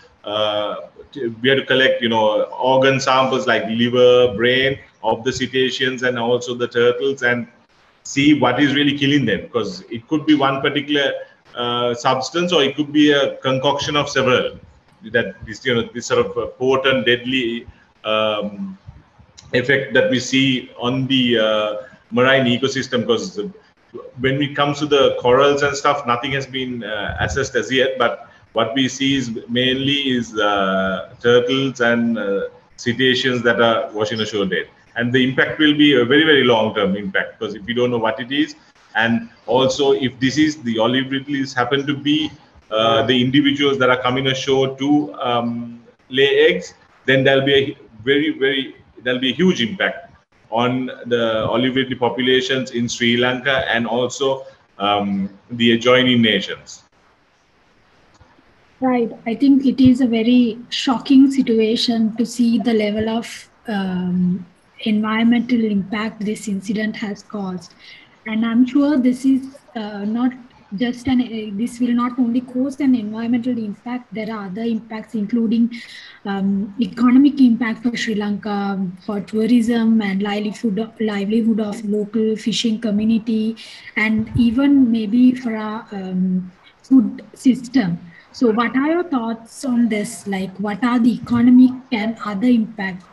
we 1.43 1.49
have 1.49 1.58
to 1.58 1.66
collect, 1.66 2.02
you 2.02 2.08
know, 2.08 2.44
organ 2.44 3.00
samples 3.00 3.46
like 3.46 3.64
liver, 3.66 4.34
brain 4.37 4.78
of 5.02 5.25
the 5.25 5.32
cetaceans 5.32 6.02
and 6.02 6.19
also 6.19 6.55
the 6.55 6.69
turtles 6.69 7.22
and 7.22 7.46
see 8.05 8.38
what 8.38 8.60
is 8.60 8.75
really 8.75 8.96
killing 8.96 9.25
them. 9.26 9.43
Because 9.43 9.82
it 9.90 10.06
could 10.08 10.26
be 10.26 10.34
one 10.34 10.60
particular 10.60 11.12
uh, 11.55 11.94
substance 11.94 12.52
or 12.52 12.62
it 12.62 12.76
could 12.76 12.93
be 12.93 13.12
a 13.12 13.37
concoction 13.38 13.96
of 13.96 14.08
several 14.08 14.58
that 15.10 15.34
this 15.46 15.64
you 15.64 15.75
know 15.75 15.88
this 15.94 16.06
sort 16.06 16.25
of 16.25 16.58
potent 16.58 17.06
deadly 17.06 17.66
um, 18.04 18.78
effect 19.52 19.93
that 19.94 20.10
we 20.10 20.19
see 20.19 20.70
on 20.78 21.06
the 21.06 21.38
uh, 21.38 21.82
marine 22.10 22.46
ecosystem 22.46 23.00
because 23.00 23.40
when 24.20 24.40
it 24.40 24.56
comes 24.56 24.78
to 24.78 24.87
the 24.87 25.16
corals 25.20 25.62
and 25.62 25.76
stuff 25.76 26.06
nothing 26.06 26.32
has 26.32 26.46
been 26.46 26.82
uh, 26.84 27.16
assessed 27.20 27.54
as 27.54 27.70
yet 27.70 27.99
but 27.99 28.28
what 28.52 28.75
we 28.75 28.88
see 28.88 29.16
is 29.16 29.31
mainly 29.49 30.10
is 30.16 30.38
uh, 30.38 31.14
turtles 31.20 31.81
and 31.81 32.19
uh, 32.19 32.48
cetaceans 32.76 33.43
that 33.43 33.60
are 33.60 33.90
washing 33.93 34.20
ashore 34.20 34.46
dead. 34.46 34.69
And 34.96 35.12
the 35.12 35.24
impact 35.26 35.58
will 35.58 35.76
be 35.76 35.94
a 36.00 36.05
very 36.05 36.24
very 36.24 36.44
long 36.44 36.74
term 36.74 36.96
impact 36.96 37.38
because 37.38 37.55
if 37.55 37.65
we 37.65 37.74
don't 37.74 37.91
know 37.91 37.98
what 37.98 38.20
it 38.20 38.31
is 38.31 38.55
and 38.94 39.31
also 39.46 39.93
if 39.93 40.19
this 40.20 40.36
is 40.36 40.62
the 40.62 40.79
olive 40.79 41.10
ridleys 41.10 41.55
happen 41.55 41.86
to 41.86 41.96
be 41.96 42.31
uh, 42.72 43.02
the 43.06 43.20
individuals 43.20 43.79
that 43.79 43.91
are 43.91 44.00
coming 44.00 44.26
ashore 44.29 44.76
to 44.79 45.12
um, 45.14 45.82
lay 46.08 46.31
eggs 46.48 46.74
then 47.05 47.24
there'll 47.24 47.44
be 47.44 47.55
a 47.55 47.76
very 48.05 48.31
very 48.38 48.76
there'll 49.02 49.20
be 49.20 49.32
a 49.32 49.34
huge 49.34 49.60
impact 49.60 50.10
on 50.50 50.86
the 51.06 51.44
olive 51.46 51.74
ridley 51.76 51.96
populations 51.96 52.72
in 52.72 52.88
Sri 52.88 53.17
Lanka 53.17 53.64
and 53.74 53.86
also 53.86 54.44
um, 54.79 55.31
the 55.50 55.72
adjoining 55.72 56.20
nations. 56.20 56.82
Right. 58.81 59.10
I 59.26 59.34
think 59.34 59.64
it 59.64 59.81
is 59.81 60.00
a 60.00 60.06
very 60.06 60.58
shocking 60.69 61.31
situation 61.31 62.17
to 62.17 62.26
see 62.26 62.58
the 62.58 62.74
level 62.74 63.08
of 63.08 63.48
um, 63.69 64.44
environmental 64.81 65.64
impact 65.64 66.24
this 66.24 66.48
incident 66.48 66.96
has 66.96 67.22
caused. 67.22 67.74
And 68.26 68.44
I'm 68.44 68.67
sure 68.67 68.98
this 68.98 69.24
is 69.24 69.56
uh, 69.76 70.05
not 70.05 70.32
just 70.76 71.06
an 71.06 71.20
uh, 71.20 71.56
this 71.56 71.79
will 71.81 71.93
not 71.93 72.19
only 72.19 72.41
cause 72.41 72.81
an 72.81 72.94
environmental 72.94 73.58
impact 73.58 74.12
there 74.14 74.32
are 74.34 74.46
other 74.46 74.62
impacts 74.62 75.14
including 75.14 75.70
um, 76.24 76.74
economic 76.81 77.41
impact 77.41 77.82
for 77.82 77.96
sri 77.96 78.14
lanka 78.14 78.56
for 79.05 79.20
tourism 79.20 80.00
and 80.00 80.22
livelihood 80.22 80.91
livelihood 81.00 81.60
of 81.60 81.84
local 81.84 82.34
fishing 82.36 82.81
community 82.81 83.56
and 83.96 84.31
even 84.36 84.91
maybe 84.91 85.34
for 85.34 85.56
our 85.56 85.86
um, 85.93 86.50
food 86.82 87.24
system. 87.34 87.98
So 88.32 88.50
what 88.50 88.76
are 88.76 88.88
your 88.88 89.05
thoughts 89.05 89.64
on 89.64 89.88
this? 89.88 90.26
Like 90.26 90.55
what 90.58 90.82
are 90.84 90.98
the 90.98 91.14
economic 91.14 91.72
and 91.93 92.17
other 92.24 92.48
impacts 92.48 93.05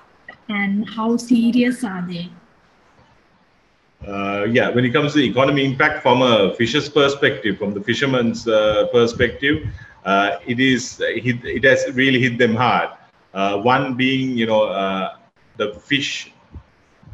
and 0.47 0.89
how 0.89 1.17
serious 1.17 1.83
are 1.83 2.05
they 2.07 2.29
uh, 4.07 4.47
yeah, 4.49 4.69
when 4.69 4.85
it 4.85 4.91
comes 4.91 5.13
to 5.13 5.19
the 5.19 5.29
economy 5.29 5.65
impact 5.65 6.01
from 6.01 6.21
a 6.21 6.53
fisher's 6.55 6.87
perspective, 6.87 7.57
from 7.57 7.73
the 7.73 7.81
fisherman's 7.81 8.47
uh, 8.47 8.87
perspective, 8.91 9.67
uh, 10.05 10.37
it 10.47 10.59
is 10.59 11.01
it, 11.01 11.43
it, 11.43 11.63
has 11.65 11.85
really 11.93 12.19
hit 12.19 12.37
them 12.37 12.55
hard. 12.55 12.89
Uh, 13.33 13.57
one 13.57 13.95
being, 13.95 14.37
you 14.37 14.45
know, 14.45 14.63
uh, 14.63 15.17
the 15.57 15.73
fish 15.73 16.31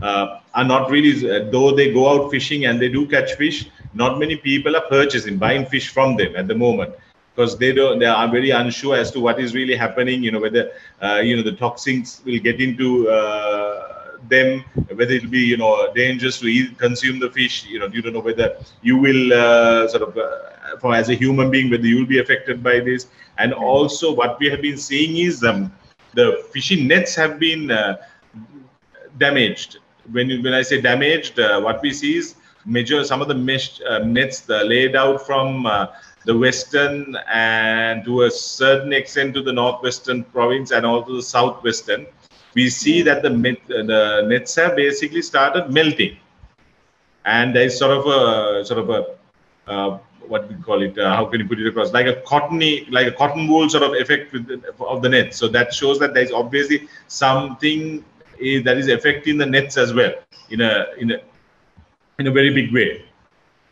uh, 0.01 0.39
are 0.53 0.63
not 0.63 0.91
really 0.91 1.13
though 1.49 1.75
they 1.75 1.91
go 1.91 2.07
out 2.07 2.29
fishing 2.29 2.65
and 2.65 2.79
they 2.79 2.89
do 2.89 3.07
catch 3.07 3.33
fish. 3.33 3.67
Not 3.93 4.19
many 4.19 4.35
people 4.35 4.75
are 4.75 4.85
purchasing, 4.87 5.37
buying 5.37 5.65
fish 5.65 5.89
from 5.89 6.15
them 6.17 6.35
at 6.35 6.47
the 6.47 6.55
moment 6.55 6.93
because 7.33 7.57
they 7.57 7.73
don't 7.73 7.97
they 7.97 8.05
are 8.05 8.29
very 8.29 8.51
unsure 8.51 8.95
as 8.95 9.09
to 9.11 9.19
what 9.19 9.39
is 9.39 9.55
really 9.55 9.75
happening. 9.75 10.21
You 10.21 10.31
know 10.31 10.39
whether 10.39 10.71
you 11.23 11.35
know 11.35 11.43
the 11.43 11.53
toxins 11.53 12.21
will 12.25 12.39
get 12.39 12.61
into 12.61 13.07
them, 14.29 14.63
whether 14.93 15.13
it'll 15.13 15.29
be 15.29 15.39
you 15.39 15.57
know 15.57 15.91
dangerous 15.93 16.39
to 16.39 16.47
eat, 16.47 16.77
consume 16.77 17.19
the 17.19 17.29
fish. 17.29 17.65
You 17.65 17.79
know, 17.79 17.87
you 17.87 18.01
don't 18.01 18.13
know 18.13 18.19
whether 18.19 18.57
you 18.81 18.97
will 18.97 19.33
uh, 19.33 19.87
sort 19.87 20.03
of, 20.03 20.17
uh, 20.17 20.77
for 20.79 20.93
as 20.95 21.09
a 21.09 21.15
human 21.15 21.51
being, 21.51 21.69
whether 21.69 21.85
you 21.85 21.97
will 21.97 22.05
be 22.05 22.19
affected 22.19 22.63
by 22.63 22.79
this. 22.79 23.07
And 23.37 23.53
also, 23.53 24.13
what 24.13 24.39
we 24.39 24.49
have 24.49 24.61
been 24.61 24.77
seeing 24.77 25.17
is 25.17 25.43
um, 25.43 25.71
the 26.13 26.45
fishing 26.51 26.87
nets 26.87 27.15
have 27.15 27.39
been 27.39 27.71
uh, 27.71 27.97
damaged. 29.17 29.79
When 30.11 30.27
when 30.43 30.53
I 30.53 30.61
say 30.61 30.81
damaged, 30.81 31.39
uh, 31.39 31.61
what 31.61 31.81
we 31.81 31.91
see 31.91 32.17
is 32.17 32.35
major 32.65 33.03
some 33.03 33.21
of 33.21 33.27
the 33.27 33.35
mesh 33.35 33.81
uh, 33.81 33.99
nets 33.99 34.47
laid 34.49 34.95
out 34.95 35.25
from 35.25 35.67
the 36.25 36.35
western 36.35 37.15
and 37.31 38.03
to 38.03 38.23
a 38.23 38.31
certain 38.31 38.91
extent 38.93 39.33
to 39.35 39.41
the 39.41 39.53
northwestern 39.53 40.23
province 40.23 40.71
and 40.71 40.85
also 40.85 41.15
the 41.15 41.21
southwestern, 41.21 42.05
we 42.55 42.69
see 42.69 43.01
that 43.03 43.21
the, 43.21 43.29
the 43.67 44.25
nets 44.27 44.55
have 44.55 44.75
basically 44.75 45.21
started 45.21 45.71
melting. 45.71 46.17
And 47.25 47.55
there's 47.55 47.77
sort 47.77 47.91
of 47.91 48.05
a 48.05 48.65
sort 48.65 48.79
of 48.79 48.89
a 48.89 49.71
uh, 49.71 49.99
what 50.27 50.49
do 50.49 50.55
we 50.55 50.63
call 50.63 50.81
it? 50.81 50.97
Uh, 50.97 51.15
how 51.15 51.25
can 51.25 51.39
you 51.39 51.47
put 51.47 51.59
it 51.59 51.67
across? 51.67 51.93
Like 51.93 52.07
a 52.07 52.21
cottony, 52.21 52.87
like 52.89 53.07
a 53.07 53.11
cotton 53.11 53.47
wool 53.47 53.69
sort 53.69 53.83
of 53.83 53.93
effect 53.93 54.31
the, 54.31 54.61
of 54.79 55.01
the 55.01 55.09
net. 55.09 55.33
So 55.33 55.47
that 55.49 55.73
shows 55.73 55.99
that 55.99 56.13
there's 56.13 56.31
obviously 56.31 56.87
something 57.07 58.03
is, 58.39 58.63
that 58.63 58.77
is 58.77 58.87
affecting 58.87 59.37
the 59.37 59.45
nets 59.45 59.77
as 59.77 59.93
well 59.93 60.13
in 60.49 60.61
a 60.61 60.87
in 60.97 61.11
a 61.11 61.21
in 62.19 62.27
a 62.27 62.31
very 62.31 62.53
big 62.53 62.73
way. 62.73 63.05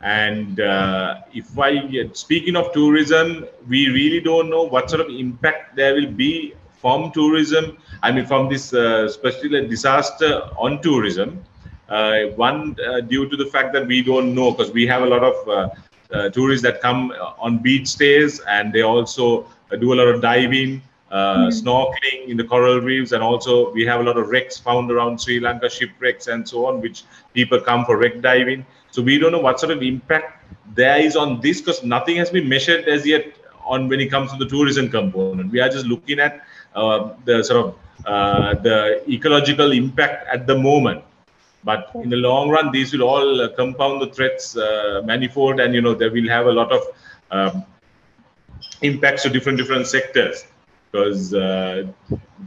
And 0.01 0.59
uh, 0.59 1.21
if 1.33 1.57
I 1.57 2.09
speaking 2.13 2.55
of 2.55 2.73
tourism, 2.73 3.47
we 3.67 3.87
really 3.87 4.19
don't 4.19 4.49
know 4.49 4.63
what 4.63 4.89
sort 4.89 5.01
of 5.01 5.07
impact 5.09 5.75
there 5.75 5.93
will 5.93 6.11
be 6.11 6.53
from 6.83 7.11
tourism. 7.13 7.77
I 8.05 8.11
mean, 8.11 8.25
from 8.25 8.49
this 8.53 8.73
uh, 8.73 9.05
especially 9.11 9.67
disaster 9.75 10.31
on 10.65 10.81
tourism. 10.81 11.29
Uh, 11.89 12.25
one 12.47 12.75
uh, 12.87 13.01
due 13.13 13.25
to 13.31 13.35
the 13.41 13.45
fact 13.55 13.71
that 13.75 13.85
we 13.87 14.01
don't 14.11 14.33
know 14.37 14.51
because 14.51 14.71
we 14.79 14.85
have 14.93 15.03
a 15.03 15.09
lot 15.15 15.23
of 15.31 15.35
uh, 15.47 15.53
uh, 15.55 16.29
tourists 16.29 16.63
that 16.67 16.81
come 16.81 17.11
on 17.45 17.59
beach 17.65 17.87
stays 17.87 18.39
and 18.55 18.73
they 18.73 18.81
also 18.81 19.45
do 19.79 19.93
a 19.93 19.97
lot 20.01 20.09
of 20.13 20.21
diving. 20.21 20.81
Mm-hmm. 21.13 21.49
snorkeling 21.59 22.21
in 22.31 22.37
the 22.37 22.43
coral 22.43 22.79
reefs, 22.81 23.11
and 23.11 23.21
also 23.21 23.71
we 23.71 23.85
have 23.85 23.99
a 23.99 24.03
lot 24.03 24.17
of 24.17 24.29
wrecks 24.29 24.57
found 24.57 24.89
around 24.89 25.21
Sri 25.21 25.39
Lanka, 25.39 25.69
shipwrecks 25.69 26.25
and 26.25 26.41
so 26.51 26.65
on, 26.65 26.81
which 26.81 27.03
people 27.35 27.59
come 27.61 27.85
for 27.85 27.97
wreck 27.97 28.19
diving. 28.19 28.65
So 28.89 29.03
we 29.03 29.19
don't 29.19 29.31
know 29.31 29.43
what 29.47 29.59
sort 29.59 29.73
of 29.73 29.83
impact 29.83 30.29
there 30.73 30.99
is 30.99 31.15
on 31.15 31.39
this 31.39 31.61
because 31.61 31.83
nothing 31.83 32.17
has 32.17 32.31
been 32.31 32.49
measured 32.49 32.87
as 32.95 33.05
yet 33.05 33.27
on 33.65 33.87
when 33.89 33.99
it 33.99 34.09
comes 34.09 34.31
to 34.31 34.37
the 34.37 34.47
tourism 34.47 34.89
component. 34.89 35.51
We 35.51 35.59
are 35.59 35.69
just 35.69 35.85
looking 35.85 36.19
at 36.19 36.33
uh, 36.33 36.39
the 36.73 37.43
sort 37.43 37.65
of 37.65 37.75
uh, 38.05 38.53
the 38.55 39.03
ecological 39.09 39.71
impact 39.71 40.27
at 40.27 40.47
the 40.47 40.57
moment. 40.57 41.03
But 41.63 41.91
in 41.95 42.09
the 42.09 42.17
long 42.17 42.49
run, 42.49 42.71
these 42.71 42.91
will 42.91 43.03
all 43.03 43.41
uh, 43.41 43.49
compound 43.55 44.01
the 44.01 44.07
threats 44.07 44.57
uh, 44.57 45.01
manifold, 45.05 45.59
and 45.59 45.73
you 45.73 45.81
know 45.81 45.93
they 45.93 46.09
will 46.09 46.27
have 46.27 46.47
a 46.47 46.51
lot 46.51 46.71
of 46.71 46.81
um, 47.31 47.65
impacts 48.81 49.23
to 49.23 49.29
different 49.29 49.57
different 49.57 49.87
sectors. 49.87 50.45
Because 50.91 51.33
uh, 51.33 51.87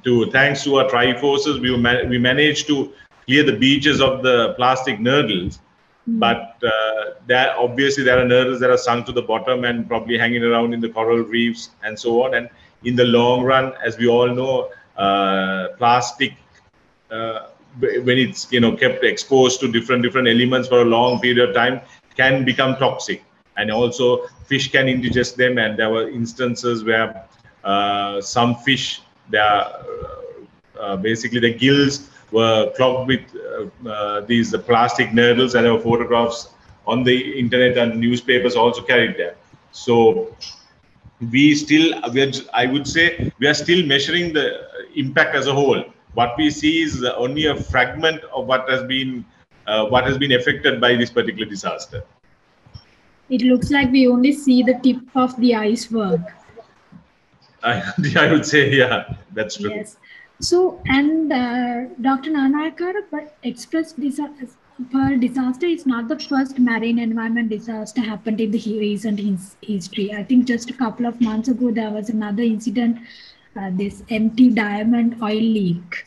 to 0.05 0.31
thanks 0.31 0.63
to 0.65 0.77
our 0.77 0.89
tri 0.89 1.19
forces, 1.19 1.59
we 1.59 1.71
we 2.07 2.19
managed 2.19 2.67
to 2.67 2.93
clear 3.25 3.43
the 3.43 3.57
beaches 3.57 4.01
of 4.01 4.23
the 4.23 4.55
plastic 4.57 4.99
nurdles 4.99 5.59
Hmm. 6.07 6.19
But 6.21 6.57
uh, 6.63 7.15
there 7.27 7.55
obviously 7.59 8.05
there 8.05 8.19
are 8.19 8.25
nurdles 8.25 8.61
that 8.61 8.71
are 8.71 8.79
sunk 8.79 9.07
to 9.07 9.13
the 9.13 9.23
bottom 9.23 9.65
and 9.65 9.87
probably 9.89 10.17
hanging 10.17 10.43
around 10.43 10.73
in 10.73 10.81
the 10.81 10.89
coral 10.89 11.19
reefs 11.19 11.71
and 11.83 11.99
so 11.99 12.25
on. 12.25 12.35
And 12.35 12.49
in 12.87 12.97
the 12.97 13.05
long 13.05 13.43
run, 13.43 13.75
as 13.85 13.99
we 13.99 14.09
all 14.09 14.29
know, 14.29 14.71
uh, 14.97 15.69
plastic 15.77 16.33
uh, 17.11 17.49
when 17.81 18.17
it's 18.17 18.51
you 18.51 18.61
know 18.61 18.75
kept 18.75 19.05
exposed 19.05 19.61
to 19.61 19.71
different 19.71 20.03
different 20.03 20.29
elements 20.29 20.69
for 20.69 20.81
a 20.81 20.85
long 20.85 21.21
period 21.21 21.49
of 21.49 21.55
time 21.55 21.81
can 22.17 22.45
become 22.45 22.77
toxic. 22.77 23.23
And 23.59 23.71
also 23.71 24.27
fish 24.47 24.71
can 24.71 24.87
indigest 24.89 25.37
them. 25.37 25.59
And 25.59 25.79
there 25.79 25.91
were 25.91 26.09
instances 26.09 26.85
where 26.85 27.25
uh, 27.65 28.21
some 28.21 28.55
fish, 28.57 29.03
they 29.31 29.39
are 29.39 29.73
uh, 30.81 30.97
basically 30.97 31.41
the 31.41 31.55
gills 31.55 32.11
were 32.33 32.73
clogged 32.77 33.09
with 33.09 33.25
uh, 33.35 33.89
uh, 33.89 34.21
these 34.23 34.55
plastic 34.67 35.11
nurdles, 35.11 35.55
and 35.55 35.65
there 35.65 35.73
were 35.73 35.81
photographs 35.81 36.51
on 36.87 37.03
the 37.03 37.39
internet 37.39 37.77
and 37.79 37.99
newspapers 38.01 38.57
also 38.57 38.83
carried 38.83 39.17
that. 39.19 39.37
So 39.73 40.35
we 41.21 41.55
still, 41.55 42.01
we 42.13 42.23
are, 42.23 42.33
I 42.53 42.67
would 42.67 42.87
say, 42.87 43.33
we 43.39 43.47
are 43.47 43.55
still 43.55 43.85
measuring 43.87 44.33
the 44.33 44.69
impact 44.95 45.35
as 45.35 45.47
a 45.47 45.53
whole. 45.53 45.85
What 46.15 46.37
we 46.37 46.51
see 46.51 46.83
is 46.83 47.05
only 47.05 47.47
a 47.47 47.57
fragment 47.57 48.23
of 48.25 48.47
what 48.47 48.69
has 48.71 48.83
been 48.85 49.25
uh, 49.67 49.87
what 49.87 50.05
has 50.05 50.17
been 50.17 50.33
affected 50.33 50.81
by 50.81 50.95
this 50.95 51.11
particular 51.11 51.45
disaster. 51.45 52.05
It 53.29 53.43
looks 53.43 53.71
like 53.71 53.91
we 53.91 54.07
only 54.07 54.33
see 54.33 54.63
the 54.63 54.79
tip 54.83 54.99
of 55.17 55.37
the 55.41 55.57
iceberg. 55.57 56.21
I, 57.65 57.83
I 58.17 58.31
would 58.31 58.47
say, 58.47 58.73
yeah, 58.73 59.17
that's 59.33 59.57
true. 59.57 59.71
Yes. 59.71 59.97
So, 60.41 60.81
and 60.87 61.33
uh, 61.33 61.87
Dr. 62.01 62.31
Nanayakar, 62.31 62.95
but 63.11 63.37
X-Press 63.43 63.95
disaster, 63.95 64.49
disaster 64.79 65.67
is 65.67 65.87
not 65.87 66.09
the 66.09 66.19
first 66.19 66.59
marine 66.59 66.99
environment 66.99 67.49
disaster 67.49 68.03
happened 68.03 68.41
in 68.41 68.51
the 68.51 68.79
recent 68.79 69.19
his 69.19 69.57
history. 69.63 70.13
I 70.13 70.23
think 70.23 70.47
just 70.47 70.71
a 70.71 70.75
couple 70.75 71.07
of 71.07 71.21
months 71.21 71.49
ago, 71.49 71.71
there 71.71 71.91
was 71.91 72.11
another 72.11 72.43
incident, 72.43 72.99
uh, 73.59 73.71
this 73.73 74.03
MT 74.11 74.51
Diamond 74.51 75.23
oil 75.23 75.41
leak. 75.41 76.07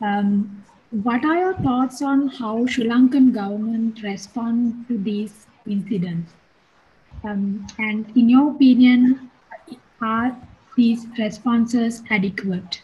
Um, 0.00 0.64
what 0.90 1.24
are 1.24 1.36
your 1.36 1.54
thoughts 1.54 2.00
on 2.00 2.28
how 2.28 2.66
Sri 2.66 2.84
Lankan 2.84 3.34
government 3.34 4.02
respond 4.02 4.86
to 4.88 4.96
these 4.96 5.46
incidents? 5.66 6.32
Um, 7.24 7.66
and 7.78 8.06
in 8.16 8.28
your 8.28 8.52
opinion, 8.52 9.30
are 10.00 10.36
these 10.76 11.06
responses 11.18 12.02
adequate? 12.10 12.82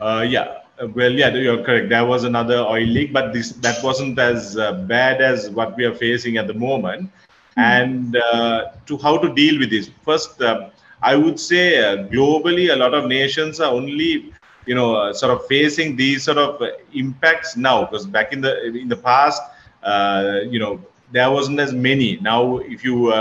Uh, 0.00 0.24
yeah. 0.26 0.65
Uh, 0.78 0.88
well, 0.88 1.12
yeah, 1.12 1.32
you're 1.34 1.62
correct. 1.62 1.88
There 1.88 2.04
was 2.04 2.24
another 2.24 2.58
oil 2.58 2.86
leak, 2.86 3.12
but 3.12 3.32
this 3.32 3.52
that 3.52 3.82
wasn't 3.82 4.18
as 4.18 4.58
uh, 4.58 4.72
bad 4.72 5.22
as 5.22 5.48
what 5.50 5.76
we 5.76 5.84
are 5.84 5.94
facing 5.94 6.36
at 6.36 6.46
the 6.46 6.54
moment. 6.54 7.10
Mm-hmm. 7.10 7.60
And 7.60 8.16
uh, 8.16 8.72
to 8.86 8.98
how 8.98 9.16
to 9.18 9.32
deal 9.32 9.58
with 9.58 9.70
this, 9.70 9.90
first, 10.04 10.42
uh, 10.42 10.68
I 11.02 11.16
would 11.16 11.40
say 11.40 11.78
uh, 11.78 12.08
globally, 12.08 12.72
a 12.72 12.76
lot 12.76 12.92
of 12.92 13.06
nations 13.06 13.58
are 13.60 13.72
only, 13.72 14.32
you 14.66 14.74
know, 14.74 15.12
sort 15.12 15.32
of 15.32 15.46
facing 15.46 15.96
these 15.96 16.24
sort 16.24 16.36
of 16.36 16.62
impacts 16.92 17.56
now. 17.56 17.84
Because 17.84 18.06
back 18.06 18.34
in 18.34 18.42
the 18.42 18.66
in 18.66 18.88
the 18.88 18.96
past, 18.96 19.42
you 20.52 20.58
know, 20.58 20.80
there 21.12 21.30
wasn't 21.30 21.58
as 21.58 21.72
many. 21.72 22.18
Now, 22.20 22.58
if 22.58 22.84
you 22.84 23.12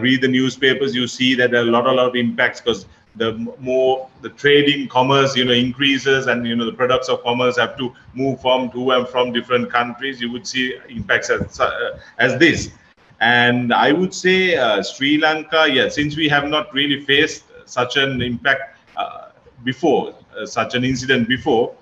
read 0.00 0.20
the 0.20 0.28
newspapers, 0.28 0.96
you 0.96 1.06
see 1.06 1.36
that 1.36 1.52
there 1.52 1.62
are 1.62 1.68
a 1.68 1.70
lot, 1.70 1.86
a 1.86 1.92
lot 1.92 2.08
of 2.08 2.16
impacts 2.16 2.60
because 2.60 2.86
the 3.16 3.32
more 3.58 4.08
the 4.22 4.30
trading 4.30 4.88
commerce 4.88 5.36
you 5.36 5.44
know 5.44 5.52
increases 5.52 6.26
and 6.26 6.46
you 6.46 6.56
know 6.56 6.64
the 6.64 6.72
products 6.72 7.08
of 7.08 7.22
commerce 7.22 7.58
have 7.58 7.76
to 7.76 7.92
move 8.14 8.40
from 8.40 8.70
to 8.70 8.90
and 8.92 9.06
from 9.08 9.32
different 9.32 9.70
countries 9.70 10.20
you 10.20 10.30
would 10.32 10.46
see 10.46 10.78
impacts 10.88 11.30
as, 11.30 11.60
uh, 11.60 11.98
as 12.18 12.38
this. 12.38 12.72
And 13.20 13.72
i 13.72 13.92
would 13.92 14.12
say 14.12 14.56
uh, 14.56 14.82
sri 14.82 15.18
lanka 15.18 15.68
yeah 15.70 15.88
since 15.88 16.16
we 16.16 16.28
have 16.28 16.48
not 16.48 16.72
really 16.74 17.00
faced 17.04 17.44
such 17.66 17.96
an 17.96 18.20
impact 18.20 18.76
uh, 18.96 19.28
before 19.62 20.14
uh, 20.36 20.46
such 20.46 20.74
an 20.74 20.84
incident 20.84 21.28
before 21.28 21.74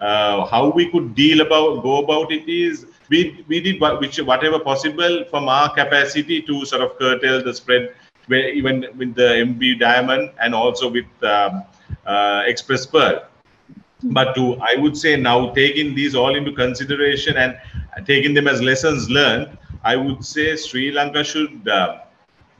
uh, 0.00 0.46
how 0.46 0.70
we 0.70 0.90
could 0.90 1.14
deal 1.14 1.40
about 1.40 1.82
go 1.82 1.98
about 2.02 2.32
it 2.32 2.48
is 2.48 2.86
we 3.08 3.44
we 3.48 3.60
did 3.60 3.80
which 4.00 4.18
whatever 4.20 4.58
possible 4.58 5.24
from 5.30 5.48
our 5.48 5.68
capacity 5.74 6.40
to 6.40 6.64
sort 6.64 6.82
of 6.82 6.98
curtail 6.98 7.42
the 7.44 7.52
spread 7.52 7.94
where 8.26 8.48
even 8.48 8.86
with 8.96 9.14
the 9.14 9.44
MV 9.46 9.80
Diamond 9.80 10.30
and 10.40 10.54
also 10.54 10.90
with 10.90 11.06
um, 11.22 11.64
uh, 12.06 12.42
X-Press 12.46 12.86
Pearl. 12.86 13.24
But 14.02 14.34
to, 14.34 14.56
I 14.60 14.76
would 14.76 14.96
say 14.96 15.16
now 15.16 15.52
taking 15.54 15.94
these 15.94 16.14
all 16.14 16.34
into 16.36 16.52
consideration 16.52 17.36
and 17.36 17.56
taking 18.06 18.34
them 18.34 18.46
as 18.46 18.60
lessons 18.60 19.08
learned, 19.08 19.56
I 19.84 19.96
would 19.96 20.24
say 20.24 20.56
Sri 20.56 20.92
Lanka 20.92 21.24
should 21.24 21.66
uh, 21.68 22.00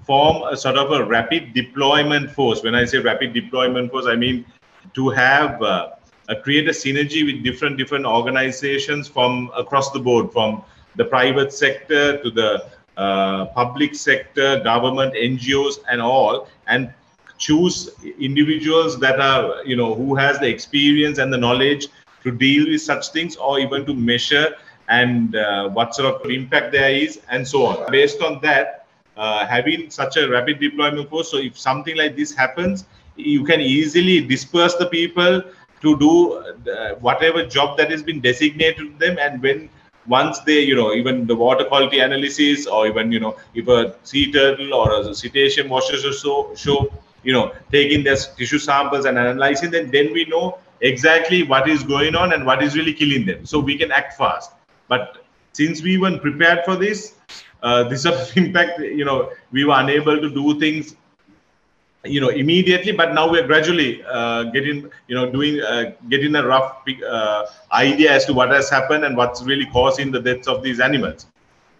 form 0.07 0.43
a 0.51 0.57
sort 0.57 0.77
of 0.77 0.93
a 0.93 1.05
rapid 1.05 1.53
deployment 1.53 2.31
force. 2.31 2.63
When 2.63 2.75
I 2.75 2.85
say 2.85 2.99
rapid 2.99 3.35
deployment 3.35 3.91
force, 3.91 4.07
I 4.07 4.17
mean 4.17 4.47
to 4.95 5.11
have 5.11 5.61
uh, 5.61 5.91
a, 6.29 6.37
create 6.37 6.69
a 6.69 6.73
synergy 6.73 7.27
with 7.27 7.43
different 7.45 7.77
different 7.77 8.07
organizations 8.07 9.09
from 9.09 9.51
across 9.57 9.91
the 9.91 9.99
board, 9.99 10.33
from 10.33 10.63
the 10.95 11.05
private 11.05 11.53
sector 11.53 12.23
to 12.23 12.31
the 12.31 12.67
uh, 12.97 13.47
public 13.47 13.95
sector, 13.95 14.61
government, 14.61 15.15
NGOs, 15.15 15.79
and 15.91 16.01
all, 16.01 16.49
and 16.67 16.93
choose 17.39 17.91
individuals 18.19 18.99
that 19.01 19.21
are, 19.21 19.65
you 19.65 19.77
know, 19.77 19.95
who 19.95 20.15
has 20.15 20.39
the 20.39 20.49
experience 20.49 21.19
and 21.19 21.33
the 21.33 21.37
knowledge 21.37 21.89
to 22.23 22.31
deal 22.31 22.67
with 22.67 22.81
such 22.81 23.09
things, 23.11 23.37
or 23.37 23.59
even 23.61 23.85
to 23.87 23.95
measure 23.95 24.55
and 24.89 25.37
uh, 25.37 25.69
what 25.69 25.95
sort 25.95 26.15
of 26.15 26.31
impact 26.31 26.73
there 26.73 26.91
is, 26.91 27.21
and 27.29 27.47
so 27.47 27.67
on. 27.67 27.91
Based 27.91 28.23
on 28.23 28.41
that, 28.41 28.87
uh, 29.17 29.47
having 29.47 29.91
such 29.91 30.17
a 30.17 30.29
rapid 30.29 30.61
deployment 30.61 31.11
force, 31.11 31.31
so 31.31 31.39
if 31.39 31.59
something 31.59 31.97
like 31.97 32.17
this 32.17 32.35
happens, 32.35 32.85
you 33.17 33.45
can 33.45 33.61
easily 33.61 34.21
disperse 34.21 34.75
the 34.75 34.87
people 34.87 35.43
to 35.83 35.99
do 35.99 36.35
uh, 36.35 36.95
whatever 36.97 37.45
job 37.45 37.77
that 37.79 37.91
has 37.91 38.03
been 38.03 38.21
designated 38.21 38.93
to 38.93 38.99
them 38.99 39.19
and 39.19 39.43
when 39.43 39.69
once 40.09 40.39
they 40.41 40.61
you 40.61 40.77
know 40.77 40.93
even 40.93 41.27
the 41.27 41.35
water 41.35 41.65
quality 41.65 41.99
analysis 42.01 42.67
or 42.67 42.87
even 42.87 43.11
you 43.13 43.21
know 43.21 43.37
if 43.55 43.69
a 43.69 43.95
sea 44.03 44.31
turtle 44.33 44.75
or 44.75 45.01
a 45.01 45.15
cetacean 45.15 45.69
washes 45.69 46.05
or 46.05 46.13
so 46.13 46.55
show 46.55 46.79
you 47.23 47.33
know 47.33 47.53
taking 47.73 48.05
their 48.05 48.17
tissue 48.39 48.59
samples 48.59 49.05
and 49.05 49.19
analyzing 49.19 49.71
them 49.71 49.91
then 49.91 50.13
we 50.13 50.25
know 50.27 50.59
exactly 50.81 51.43
what 51.43 51.69
is 51.69 51.83
going 51.83 52.15
on 52.15 52.33
and 52.33 52.45
what 52.45 52.63
is 52.63 52.77
really 52.77 52.93
killing 52.93 53.25
them. 53.27 53.47
So 53.47 53.59
we 53.59 53.77
can 53.79 53.91
act 53.91 54.15
fast. 54.15 54.53
But 54.89 55.25
since 55.53 55.83
we 55.83 55.99
weren't 55.99 56.21
prepared 56.21 56.65
for 56.65 56.77
this 56.77 57.15
uh, 57.63 57.85
this 57.85 58.05
impact 58.37 58.81
you 58.81 59.05
know 59.05 59.33
we 59.51 59.65
were 59.65 59.75
unable 59.77 60.21
to 60.21 60.31
do 60.31 60.59
things 60.61 60.97
you 62.07 62.21
know 62.21 62.29
immediately 62.29 62.93
but 62.93 63.15
now 63.15 63.31
we're 63.31 63.47
gradually 63.47 64.03
uh, 64.05 64.45
getting 64.45 64.91
you 65.09 65.15
know 65.15 65.31
doing 65.31 65.61
uh, 65.61 65.93
getting 66.09 66.35
a 66.37 66.47
rough 66.47 66.83
uh, 67.09 67.47
idea 67.73 68.13
as 68.13 68.25
to 68.25 68.33
what 68.33 68.51
has 68.51 68.71
happened 68.71 69.05
and 69.05 69.17
what's 69.17 69.43
really 69.43 69.67
causing 69.67 70.11
the 70.11 70.21
deaths 70.21 70.49
of 70.49 70.63
these 70.63 70.81
animals 70.81 71.27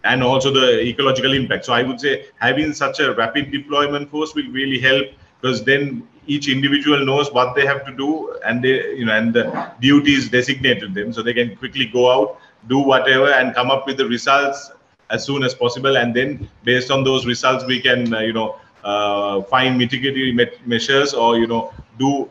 and 0.03 0.23
also 0.23 0.51
the 0.51 0.81
ecological 0.81 1.33
impact. 1.33 1.65
So 1.65 1.73
i 1.73 1.83
would 1.83 1.99
say 1.99 2.25
having 2.39 2.73
such 2.73 2.99
a 2.99 3.13
rapid 3.13 3.51
deployment 3.51 4.09
force 4.09 4.33
will 4.35 4.49
really 4.51 4.79
help 4.79 5.07
because 5.41 5.63
then 5.63 6.07
each 6.27 6.47
individual 6.49 7.05
knows 7.05 7.31
what 7.31 7.55
they 7.55 7.65
have 7.65 7.85
to 7.85 7.93
do 7.93 8.37
and 8.45 8.63
they 8.63 8.75
you 8.95 9.05
know 9.05 9.13
and 9.13 9.33
the 9.33 9.71
duties 9.79 10.29
designated 10.29 10.93
them. 10.93 11.13
So 11.13 11.21
they 11.21 11.33
can 11.33 11.55
quickly 11.55 11.85
go 11.85 12.11
out 12.11 12.39
do 12.67 12.79
whatever 12.79 13.29
and 13.31 13.53
come 13.55 13.71
up 13.71 13.85
with 13.87 13.97
the 13.97 14.05
results 14.05 14.71
as 15.09 15.25
soon 15.25 15.43
as 15.43 15.53
possible. 15.53 15.97
And 15.97 16.13
then 16.13 16.49
based 16.63 16.91
on 16.91 17.03
those 17.03 17.25
results 17.25 17.65
we 17.65 17.81
can 17.81 18.13
uh, 18.13 18.19
you 18.19 18.33
know 18.33 18.57
uh, 18.91 19.41
find 19.53 19.77
mitigatory 19.77 20.31
measures 20.65 21.13
or 21.13 21.37
you 21.37 21.47
know 21.47 21.73
do 21.99 22.29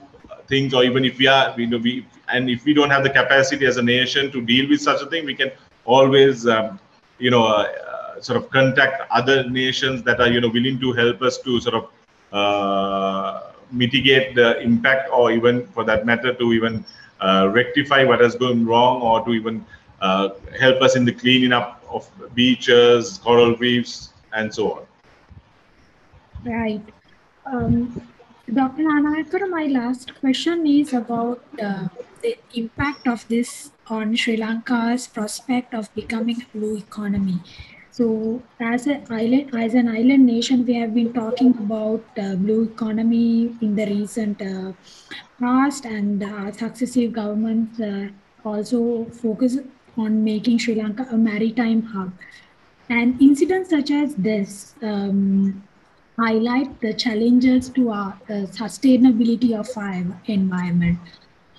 things 0.49 0.73
or 0.73 0.83
even 0.85 1.05
if 1.05 1.19
we 1.19 1.27
are 1.27 1.55
you 1.61 1.67
know 1.67 1.79
we 1.87 2.07
and 2.33 2.49
if 2.49 2.65
we 2.65 2.73
don't 2.73 2.91
have 2.91 3.05
the 3.05 3.11
capacity 3.11 3.67
as 3.67 3.77
a 3.77 3.83
nation 3.83 4.31
to 4.33 4.41
deal 4.41 4.69
with 4.69 4.81
such 4.81 5.03
a 5.03 5.07
thing 5.07 5.25
we 5.27 5.35
can 5.35 5.51
always 5.85 6.47
um, 6.47 6.79
you 7.19 7.31
know 7.31 7.45
uh, 7.45 7.67
uh, 7.93 8.21
sort 8.21 8.37
of 8.41 8.49
contact 8.51 9.03
other 9.11 9.39
nations 9.51 10.03
that 10.03 10.21
are 10.21 10.29
you 10.29 10.41
know 10.41 10.49
willing 10.49 10.79
to 10.81 10.93
help 10.93 11.21
us 11.23 11.39
to 11.39 11.61
sort 11.61 11.77
of 11.81 11.85
uh, 12.33 13.53
mitigate 13.71 14.35
the 14.35 14.49
impact 14.61 15.11
or 15.13 15.31
even 15.33 15.67
for 15.69 15.85
that 15.85 16.07
matter 16.07 16.33
to 16.33 16.53
even 16.53 16.85
uh, 17.21 17.49
rectify 17.53 18.03
what 18.05 18.21
has 18.21 18.35
gone 18.35 18.65
wrong 18.65 19.03
or 19.03 19.25
to 19.25 19.33
even 19.33 19.65
uh, 20.01 20.31
help 20.59 20.81
us 20.83 20.97
in 20.97 21.05
the 21.05 21.13
cleaning 21.13 21.53
up 21.53 21.83
of 21.89 22.09
beaches 22.35 23.19
coral 23.19 23.57
reefs 23.57 24.11
and 24.33 24.53
so 24.55 24.73
on 24.73 24.87
Right. 26.47 26.83
Um, 27.45 28.01
Dr. 28.53 28.83
Nanayakar, 28.83 29.51
my 29.51 29.67
last 29.67 30.15
question 30.21 30.65
is 30.65 30.93
about 30.93 31.43
uh, 31.61 31.89
the 32.23 32.37
impact 32.55 33.09
of 33.09 33.27
this 33.27 33.73
on 33.89 34.15
Sri 34.15 34.37
Lanka's 34.37 35.09
prospect 35.09 35.75
of 35.75 35.93
becoming 35.95 36.43
a 36.43 36.47
blue 36.57 36.77
economy. 36.77 37.41
So, 37.91 38.43
as 38.61 38.87
an 38.87 39.07
island, 39.11 39.51
as 39.55 39.75
an 39.75 39.89
island 39.89 40.27
nation, 40.27 40.65
we 40.65 40.75
have 40.75 40.95
been 40.95 41.13
talking 41.13 41.51
about 41.59 42.05
uh, 42.17 42.37
blue 42.37 42.65
economy 42.65 43.57
in 43.61 43.75
the 43.75 43.87
recent 43.87 44.41
uh, 44.41 44.73
past, 45.41 45.85
and 45.85 46.23
successive 46.55 47.13
governments 47.13 47.81
uh, 47.81 48.09
also 48.45 49.07
focus 49.07 49.59
on 49.97 50.23
making 50.23 50.59
Sri 50.59 50.77
Lanka 50.77 51.09
a 51.11 51.17
maritime 51.17 51.83
hub. 51.83 52.13
And 52.89 53.21
incidents 53.21 53.71
such 53.71 53.91
as 53.91 54.15
this 54.15 54.75
um, 54.83 55.65
highlight 56.19 56.81
the 56.81 56.95
challenges 56.95 57.69
to 57.71 57.91
our 57.91 58.19
uh, 58.29 58.47
sustainability 58.61 59.59
of 59.59 59.69
our 59.77 60.05
environment. 60.27 60.99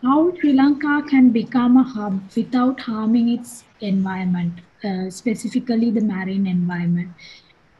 How 0.01 0.35
Sri 0.35 0.53
Lanka 0.53 1.03
can 1.09 1.31
become 1.31 1.77
a 1.77 1.83
hub 1.83 2.21
without 2.35 2.79
harming 2.79 3.29
its 3.29 3.63
environment, 3.81 4.53
uh, 4.83 5.09
specifically 5.09 5.91
the 5.91 6.01
marine 6.01 6.47
environment. 6.47 7.09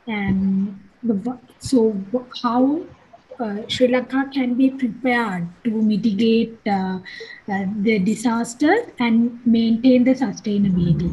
And 0.07 0.79
the, 1.03 1.37
so, 1.59 1.95
how 2.41 2.81
uh, 3.39 3.57
Sri 3.67 3.87
Lanka 3.87 4.29
can 4.33 4.55
be 4.55 4.71
prepared 4.71 5.47
to 5.63 5.69
mitigate 5.69 6.57
uh, 6.67 6.99
uh, 7.49 7.65
the 7.81 7.99
disaster 7.99 8.75
and 8.99 9.39
maintain 9.45 10.03
the 10.03 10.13
sustainability? 10.13 11.11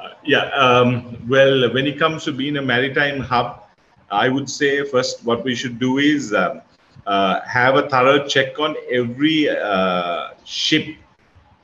Uh, 0.00 0.08
yeah, 0.24 0.46
um, 0.50 1.16
well, 1.28 1.72
when 1.72 1.86
it 1.86 1.98
comes 1.98 2.24
to 2.24 2.32
being 2.32 2.56
a 2.56 2.62
maritime 2.62 3.20
hub, 3.20 3.61
I 4.12 4.28
would 4.28 4.48
say 4.48 4.84
first 4.84 5.24
what 5.24 5.42
we 5.42 5.54
should 5.54 5.78
do 5.78 5.98
is 5.98 6.34
uh, 6.34 6.60
uh, 7.06 7.40
have 7.40 7.76
a 7.76 7.88
thorough 7.88 8.26
check 8.26 8.58
on 8.58 8.76
every 8.90 9.48
uh, 9.48 10.30
ship 10.44 10.96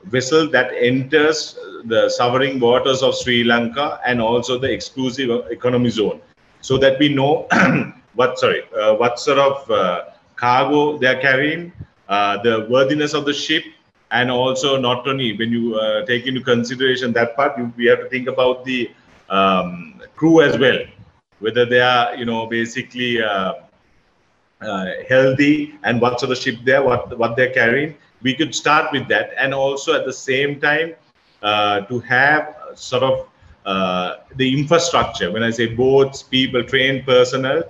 vessel 0.05 0.49
that 0.49 0.71
enters 0.73 1.57
the 1.85 2.09
sovereign 2.09 2.59
waters 2.59 3.03
of 3.03 3.15
Sri 3.15 3.43
Lanka 3.43 3.99
and 4.05 4.19
also 4.19 4.57
the 4.57 4.71
exclusive 4.71 5.29
economy 5.51 5.89
zone, 5.91 6.19
so 6.61 6.77
that 6.77 6.97
we 6.99 7.09
know 7.13 7.47
what 8.15 8.39
sorry 8.39 8.63
uh, 8.75 8.95
what 8.95 9.19
sort 9.19 9.37
of 9.37 9.69
uh, 9.69 10.05
cargo 10.35 10.97
they 10.97 11.07
are 11.07 11.21
carrying, 11.21 11.71
uh, 12.07 12.41
the 12.41 12.65
worthiness 12.69 13.13
of 13.13 13.25
the 13.25 13.33
ship, 13.33 13.63
and 14.09 14.31
also 14.31 14.75
not 14.75 15.07
only 15.07 15.37
when 15.37 15.51
you 15.51 15.79
take 16.07 16.25
into 16.25 16.41
consideration 16.41 17.13
that 17.13 17.35
part, 17.35 17.57
you, 17.59 17.71
we 17.77 17.85
have 17.85 17.99
to 17.99 18.09
think 18.09 18.27
about 18.27 18.65
the 18.65 18.89
um, 19.29 20.01
crew 20.15 20.41
as 20.41 20.57
well 20.57 20.79
whether 21.39 21.65
they 21.65 21.81
are 21.81 22.15
you 22.15 22.25
know 22.25 22.45
basically 22.45 23.21
uh, 23.21 23.53
uh, 24.61 24.85
healthy 25.07 25.75
and 25.83 26.01
what 26.01 26.19
sort 26.19 26.31
of 26.31 26.37
ship 26.37 26.57
they're 26.63 26.83
what 26.83 27.17
what 27.17 27.35
they're 27.35 27.53
carrying 27.53 27.95
we 28.21 28.33
could 28.33 28.53
start 28.53 28.91
with 28.91 29.07
that. 29.07 29.31
And 29.37 29.53
also 29.53 29.93
at 29.93 30.05
the 30.05 30.13
same 30.13 30.59
time 30.59 30.95
uh, 31.41 31.81
to 31.81 31.99
have 32.01 32.55
sort 32.75 33.03
of 33.03 33.27
uh, 33.65 34.15
the 34.35 34.57
infrastructure. 34.57 35.31
When 35.31 35.43
i 35.43 35.49
say 35.49 35.67
boats 35.67 36.23
people 36.23 36.63
trained 36.63 37.05
personnel 37.05 37.63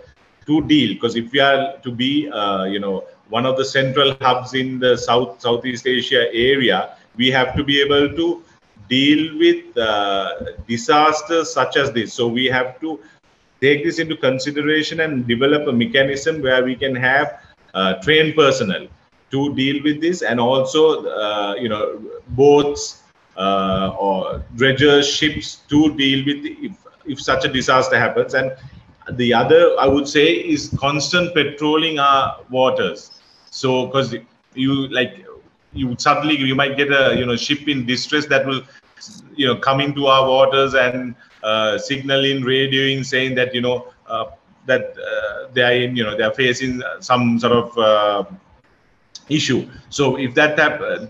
to 0.45 0.61
deal. 0.67 0.93
Because 0.93 1.15
if 1.15 1.31
we 1.31 1.39
are 1.39 1.77
to 1.77 1.91
be 1.91 2.29
uh, 2.29 2.65
you 2.65 2.79
know 2.79 3.05
one 3.29 3.45
of 3.45 3.57
the 3.57 3.65
central 3.65 4.15
hubs 4.21 4.53
in 4.53 4.79
the 4.79 4.97
south 4.97 5.41
southeast 5.41 5.85
asia 5.85 6.33
area 6.33 6.95
we 7.15 7.29
have 7.29 7.55
to 7.55 7.63
be 7.63 7.79
able 7.81 8.09
to 8.15 8.43
deal 8.87 9.37
with 9.37 9.77
uh, 9.77 10.33
disasters 10.67 11.53
such 11.53 11.77
as 11.77 11.91
this. 11.91 12.11
So 12.13 12.27
we 12.27 12.45
have 12.45 12.79
to 12.79 12.99
take 13.61 13.83
this 13.83 13.99
into 13.99 14.15
consideration 14.15 15.01
and 15.01 15.27
develop 15.27 15.67
a 15.67 15.71
mechanism 15.71 16.41
where 16.41 16.63
we 16.63 16.75
can 16.75 16.95
have 16.95 17.41
uh, 17.73 17.93
trained 18.01 18.35
personnel 18.35 18.87
to 19.31 19.53
deal 19.55 19.83
with 19.83 20.01
this 20.01 20.21
and 20.21 20.39
also 20.39 21.05
uh, 21.05 21.55
you 21.55 21.69
know 21.69 22.01
boats 22.29 23.03
uh, 23.37 23.95
or 23.99 24.43
dredgers 24.55 25.09
ships 25.09 25.57
to 25.69 25.95
deal 25.95 26.25
with 26.25 26.45
if, 26.45 26.73
if 27.05 27.21
such 27.21 27.45
a 27.45 27.47
disaster 27.47 27.97
happens. 27.97 28.33
And 28.33 28.51
the 29.13 29.33
other 29.33 29.75
i 29.79 29.87
would 29.87 30.07
say 30.07 30.33
is 30.33 30.75
constant 30.79 31.33
patrolling 31.33 31.99
our 31.99 32.41
waters. 32.49 33.19
So 33.49 33.87
because 33.87 34.15
you 34.53 34.87
like 34.89 35.25
you 35.73 35.95
suddenly 35.97 36.35
you 36.37 36.55
might 36.55 36.77
get 36.77 36.91
a 36.91 37.15
you 37.17 37.25
know 37.25 37.35
ship 37.35 37.67
in 37.67 37.85
distress 37.85 38.25
that 38.27 38.45
will 38.45 38.61
you 39.35 39.47
know 39.47 39.55
come 39.55 39.79
into 39.79 40.07
our 40.07 40.27
waters 40.27 40.73
and 40.73 41.15
uh, 41.43 41.77
signaling, 41.77 42.41
radioing, 42.41 43.05
saying 43.05 43.35
that 43.35 43.53
you 43.53 43.61
know 43.61 43.87
uh, 44.07 44.25
that 44.65 44.95
uh, 44.97 45.47
they 45.53 45.61
are 45.61 45.73
in, 45.73 45.95
you 45.95 46.03
know 46.03 46.15
they 46.15 46.23
are 46.23 46.33
facing 46.33 46.81
some 46.99 47.39
sort 47.39 47.53
of 47.53 48.27
issue. 49.29 49.67
So 49.89 50.17
if 50.17 50.33
that 50.35 50.57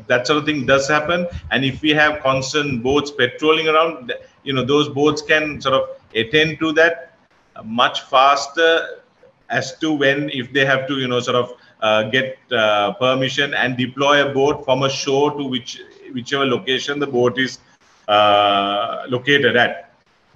that 0.08 0.28
sort 0.28 0.40
of 0.40 0.46
thing 0.46 0.66
does 0.66 0.88
happen, 0.88 1.28
and 1.52 1.66
if 1.66 1.82
we 1.82 1.92
have 1.92 2.22
constant 2.22 2.84
boats 2.84 3.12
patrolling 3.12 3.68
around, 3.68 4.14
you 4.44 4.54
know 4.54 4.64
those 4.64 4.90
boats 4.90 5.22
can 5.22 5.62
sort 5.62 5.76
of 5.76 5.90
attend 6.16 6.60
to 6.60 6.72
that 6.74 7.18
much 7.64 8.02
faster 8.02 9.02
as 9.50 9.78
to 9.80 9.94
when 9.94 10.30
if 10.30 10.54
they 10.54 10.66
have 10.66 10.88
to 10.88 11.00
you 11.00 11.08
know 11.08 11.20
sort 11.20 11.36
of 11.36 11.54
uh, 11.82 12.04
get 12.04 12.38
uh, 12.52 12.94
permission 12.94 13.54
and 13.54 13.78
deploy 13.78 14.30
a 14.30 14.34
boat 14.34 14.64
from 14.66 14.84
a 14.84 14.90
shore 14.90 15.32
to 15.38 15.44
which 15.46 15.82
whichever 16.14 16.46
location 16.46 17.00
the 17.00 17.08
boat 17.08 17.38
is 17.40 17.60
uh, 18.08 19.04
located 19.08 19.56
at 19.56 19.89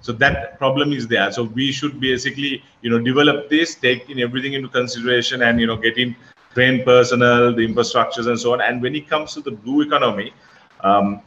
so 0.04 0.12
that 0.12 0.58
problem 0.58 0.92
is 0.92 1.08
there. 1.08 1.32
So 1.32 1.44
we 1.44 1.72
should 1.72 1.98
basically 1.98 2.62
you 2.82 2.90
know 2.90 2.98
develop 2.98 3.48
this 3.48 3.74
taking 3.74 4.20
everything 4.20 4.52
into 4.52 4.68
consideration 4.68 5.40
and 5.40 5.58
you 5.58 5.66
know 5.66 5.78
getting 5.78 6.14
trained 6.52 6.84
personnel 6.84 7.54
the 7.54 7.66
infrastructures 7.66 8.26
and 8.26 8.38
so 8.38 8.52
on. 8.52 8.60
And 8.60 8.82
when 8.82 8.94
it 8.94 9.08
comes 9.08 9.32
to 9.32 9.40
the 9.40 9.52
blue 9.52 9.80
economy 9.80 10.34
um, 10.80 11.22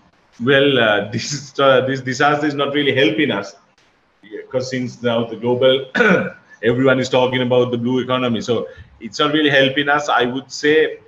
well 0.49 0.77
uh, 0.77 1.09
this 1.13 1.59
uh, 1.59 1.81
this 1.87 2.01
disaster 2.01 2.45
is 2.45 2.53
not 2.53 2.75
really 2.75 2.95
helping 2.95 3.31
us. 3.31 3.55
Because 4.21 4.69
since 4.69 5.01
now 5.01 5.25
the 5.25 5.37
global 5.37 5.73
everyone 6.71 6.99
is 6.99 7.09
talking 7.09 7.41
about 7.41 7.71
the 7.71 7.79
blue 7.79 7.97
economy. 8.03 8.41
So 8.41 8.67
it's 8.99 9.17
not 9.17 9.33
really 9.33 9.49
helping 9.49 9.89
us. 9.89 10.07
I 10.07 10.25
would 10.25 10.51
say 10.51 10.99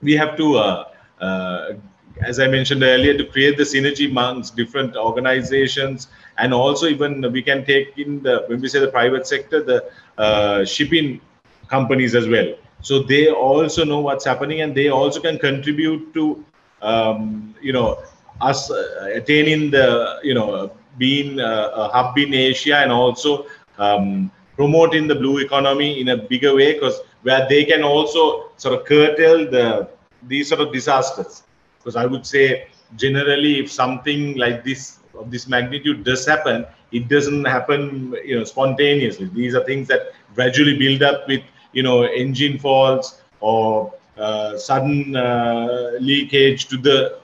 we 0.00 0.12
have 0.12 0.36
to 0.36 0.56
uh, 0.58 0.84
uh 1.20 1.72
as 2.22 2.38
I 2.38 2.46
mentioned 2.46 2.82
earlier, 2.82 3.16
to 3.16 3.24
create 3.24 3.56
the 3.56 3.64
synergy 3.64 4.10
amongst 4.10 4.56
different 4.56 4.96
organizations, 4.96 6.08
and 6.38 6.54
also 6.54 6.86
even 6.86 7.30
we 7.32 7.42
can 7.42 7.64
take 7.64 7.98
in 7.98 8.22
the 8.22 8.44
when 8.48 8.60
we 8.60 8.68
say 8.68 8.80
the 8.80 8.88
private 8.88 9.26
sector, 9.26 9.62
the 9.62 9.90
uh, 10.18 10.64
shipping 10.64 11.20
companies 11.68 12.14
as 12.14 12.28
well. 12.28 12.54
so 12.84 13.02
they 13.02 13.30
also 13.30 13.82
know 13.84 14.00
what's 14.00 14.24
happening 14.24 14.60
and 14.60 14.74
they 14.74 14.88
also 14.88 15.18
can 15.18 15.38
contribute 15.38 16.12
to 16.16 16.44
um, 16.82 17.54
you 17.60 17.72
know 17.72 17.98
us 18.40 18.70
uh, 18.70 19.08
attaining 19.14 19.70
the 19.70 19.86
you 20.22 20.34
know 20.34 20.70
being 20.98 21.40
uh, 21.40 21.82
a 21.82 21.88
hub 21.94 22.18
in 22.18 22.34
asia 22.34 22.76
and 22.76 22.92
also 22.92 23.46
um, 23.78 24.30
promoting 24.56 25.08
the 25.08 25.14
blue 25.14 25.38
economy 25.38 26.00
in 26.00 26.10
a 26.10 26.16
bigger 26.16 26.54
way 26.54 26.74
because 26.74 27.00
where 27.22 27.48
they 27.48 27.64
can 27.64 27.82
also 27.82 28.50
sort 28.56 28.74
of 28.78 28.84
curtail 28.84 29.38
the 29.56 29.88
these 30.32 30.48
sort 30.48 30.60
of 30.60 30.72
disasters 30.72 31.42
because 31.84 31.96
i 31.96 32.06
would 32.06 32.26
say 32.26 32.66
generally 32.96 33.60
if 33.60 33.70
something 33.70 34.36
like 34.36 34.64
this 34.64 34.98
of 35.18 35.30
this 35.30 35.46
magnitude 35.48 36.04
does 36.04 36.26
happen 36.26 36.64
it 36.92 37.08
doesn't 37.08 37.44
happen 37.44 38.14
you 38.24 38.38
know 38.38 38.44
spontaneously. 38.44 39.28
These 39.34 39.54
are 39.54 39.64
things 39.64 39.88
that 39.88 40.12
gradually 40.34 40.78
build 40.78 41.02
up 41.02 41.26
with 41.28 41.42
you 41.72 41.82
know 41.82 42.04
engine 42.04 42.58
faults 42.58 43.20
or 43.40 43.92
uh, 44.16 44.56
sudden 44.56 45.16
uh, 45.16 45.92
leakage 46.00 46.66
to 46.68 46.76
the 46.76 47.18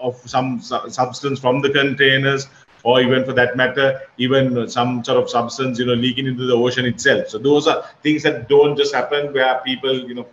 of 0.00 0.16
some 0.26 0.60
su- 0.60 0.88
substance 0.88 1.40
from 1.40 1.60
the 1.60 1.70
containers 1.70 2.46
or 2.84 3.00
even 3.00 3.24
for 3.24 3.32
that 3.32 3.56
matter 3.56 4.00
even 4.18 4.68
some 4.68 5.02
sort 5.02 5.18
of 5.18 5.28
substance 5.28 5.78
you 5.80 5.86
know 5.86 5.94
leaking 5.94 6.26
into 6.26 6.46
the 6.46 6.54
ocean 6.54 6.86
itself. 6.86 7.28
So 7.28 7.38
those 7.38 7.66
are 7.66 7.84
things 8.02 8.22
that 8.22 8.48
don't 8.48 8.76
just 8.76 8.94
happen 8.94 9.32
where 9.32 9.60
people 9.64 10.08
you 10.08 10.14
know 10.14 10.26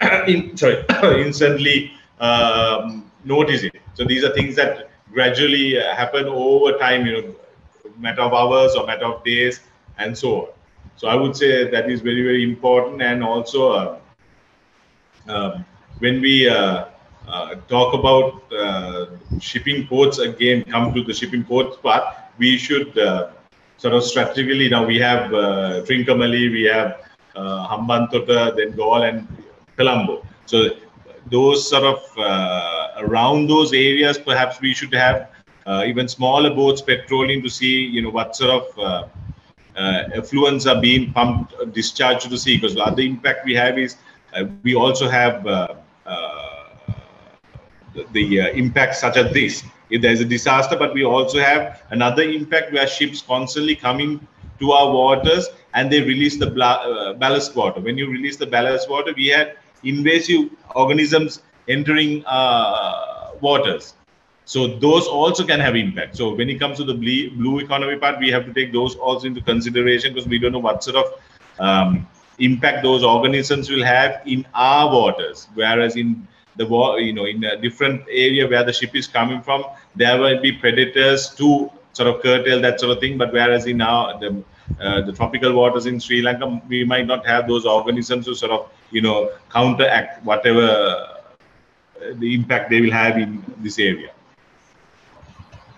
in, 0.26 0.56
sorry 0.56 0.84
instantly 1.24 1.92
um, 2.18 3.10
notice 3.24 3.62
it 3.62 3.76
so 3.94 4.04
these 4.04 4.24
are 4.24 4.32
things 4.34 4.54
that 4.56 4.90
gradually 5.12 5.74
happen 5.74 6.26
over 6.26 6.76
time 6.78 7.06
you 7.06 7.12
know 7.12 7.34
matter 7.98 8.22
of 8.22 8.32
hours 8.32 8.74
or 8.74 8.86
matter 8.86 9.06
of 9.06 9.24
days 9.24 9.60
and 9.98 10.16
so 10.16 10.28
on. 10.42 10.48
So 10.96 11.08
i 11.08 11.14
would 11.14 11.36
say 11.36 11.68
that 11.70 11.90
is 11.90 12.00
very 12.00 12.22
very 12.22 12.42
important. 12.44 13.02
And 13.02 13.22
also 13.22 13.72
uh, 13.72 13.98
um, 15.28 15.64
when 15.98 16.20
we 16.20 16.48
uh, 16.48 16.86
uh, 17.28 17.54
talk 17.68 17.94
about 17.94 18.52
uh, 18.52 19.06
shipping 19.40 19.86
ports 19.86 20.18
again, 20.18 20.64
come 20.64 20.92
to 20.94 21.02
the 21.02 21.14
shipping 21.14 21.44
ports 21.44 21.76
part, 21.76 22.04
we 22.38 22.56
should 22.58 22.96
uh, 22.98 23.30
sort 23.76 23.94
of 23.94 24.04
strategically 24.04 24.68
now 24.68 24.84
we 24.84 24.98
have 24.98 25.32
uh, 25.34 25.82
Trincomalee, 25.86 26.50
we 26.52 26.64
have 26.64 27.00
uh, 27.34 27.66
Hambantota, 27.68 28.56
then 28.56 28.76
Galle 28.76 29.02
and 29.02 29.26
Colombo. 29.76 30.24
So 30.46 30.70
those 31.30 31.68
sort 31.68 31.84
of 31.84 32.18
uh, 32.18 32.73
around 33.04 33.48
those 33.48 33.72
areas, 33.72 34.18
perhaps 34.18 34.60
we 34.60 34.74
should 34.74 34.94
have 34.94 35.30
uh, 35.66 35.84
even 35.86 36.08
smaller 36.08 36.50
boats 36.50 36.82
patrolling 36.82 37.42
to 37.42 37.48
see, 37.48 37.84
you 37.84 38.02
know, 38.02 38.10
what 38.10 38.36
sort 38.36 38.50
of 38.50 38.78
uh, 38.78 39.06
uh, 39.76 40.04
effluents 40.14 40.70
are 40.70 40.80
being 40.80 41.12
pumped, 41.12 41.54
discharged 41.72 42.22
to 42.22 42.28
the 42.28 42.38
sea. 42.38 42.56
Because 42.56 42.74
the 42.74 42.82
other 42.82 43.02
impact 43.02 43.44
we 43.44 43.54
have 43.54 43.78
is 43.78 43.96
we 44.62 44.74
also 44.74 45.08
have 45.08 45.44
the 48.12 48.40
uh, 48.40 48.48
impacts 48.50 49.00
such 49.00 49.16
as 49.16 49.32
this. 49.32 49.64
If 49.90 50.02
there's 50.02 50.20
a 50.20 50.24
disaster, 50.24 50.76
but 50.76 50.94
we 50.94 51.04
also 51.04 51.38
have 51.38 51.82
another 51.90 52.22
impact 52.22 52.72
where 52.72 52.86
ships 52.86 53.22
constantly 53.22 53.76
coming 53.76 54.26
to 54.60 54.72
our 54.72 54.92
waters 54.92 55.48
and 55.74 55.90
they 55.90 56.00
release 56.00 56.38
the 56.38 56.48
uh, 56.50 57.12
ballast 57.14 57.54
water. 57.54 57.80
When 57.80 57.98
you 57.98 58.08
release 58.08 58.36
the 58.36 58.46
ballast 58.46 58.88
water, 58.88 59.12
we 59.16 59.28
had 59.28 59.56
invasive 59.82 60.50
organisms 60.74 61.42
entering 61.68 62.24
uh, 62.26 63.30
waters. 63.40 63.94
So 64.46 64.66
those 64.66 65.06
also 65.06 65.44
can 65.46 65.60
have 65.60 65.74
impact. 65.74 66.16
So 66.16 66.34
when 66.34 66.50
it 66.50 66.58
comes 66.60 66.76
to 66.76 66.84
the 66.84 66.94
blue 66.94 67.60
economy 67.60 67.96
part, 67.96 68.18
we 68.18 68.30
have 68.30 68.44
to 68.44 68.52
take 68.52 68.72
those 68.72 68.94
also 68.96 69.26
into 69.26 69.40
consideration 69.40 70.12
because 70.12 70.28
we 70.28 70.38
don't 70.38 70.52
know 70.52 70.58
what 70.58 70.84
sort 70.84 70.96
of 70.96 71.20
um, 71.58 72.06
impact 72.38 72.82
those 72.82 73.02
organisms 73.02 73.70
will 73.70 73.84
have 73.84 74.20
in 74.26 74.46
our 74.54 74.92
waters. 74.92 75.48
Whereas 75.54 75.96
in 75.96 76.28
the 76.56 76.66
you 76.98 77.12
know, 77.12 77.24
in 77.24 77.42
a 77.44 77.56
different 77.56 78.02
area 78.08 78.46
where 78.46 78.64
the 78.64 78.72
ship 78.72 78.94
is 78.94 79.06
coming 79.06 79.40
from, 79.40 79.64
there 79.96 80.20
will 80.20 80.40
be 80.40 80.52
predators 80.52 81.30
to 81.36 81.70
sort 81.92 82.08
of 82.08 82.22
curtail 82.22 82.60
that 82.60 82.80
sort 82.80 82.92
of 82.92 83.00
thing. 83.00 83.16
But 83.16 83.32
whereas 83.32 83.66
in 83.66 83.80
our 83.80 84.18
the 84.20 84.42
uh, 84.80 85.02
the 85.02 85.12
tropical 85.12 85.52
waters 85.52 85.86
in 85.86 86.00
Sri 86.00 86.22
Lanka, 86.22 86.60
we 86.68 86.84
might 86.84 87.06
not 87.06 87.26
have 87.26 87.46
those 87.46 87.66
organisms 87.66 88.26
to 88.26 88.34
sort 88.34 88.52
of 88.52 88.70
you 88.90 89.02
know 89.02 89.30
counteract 89.50 90.24
whatever 90.24 91.13
the 92.12 92.34
impact 92.34 92.70
they 92.70 92.80
will 92.80 92.92
have 92.92 93.16
in 93.18 93.42
this 93.58 93.78
area. 93.78 94.10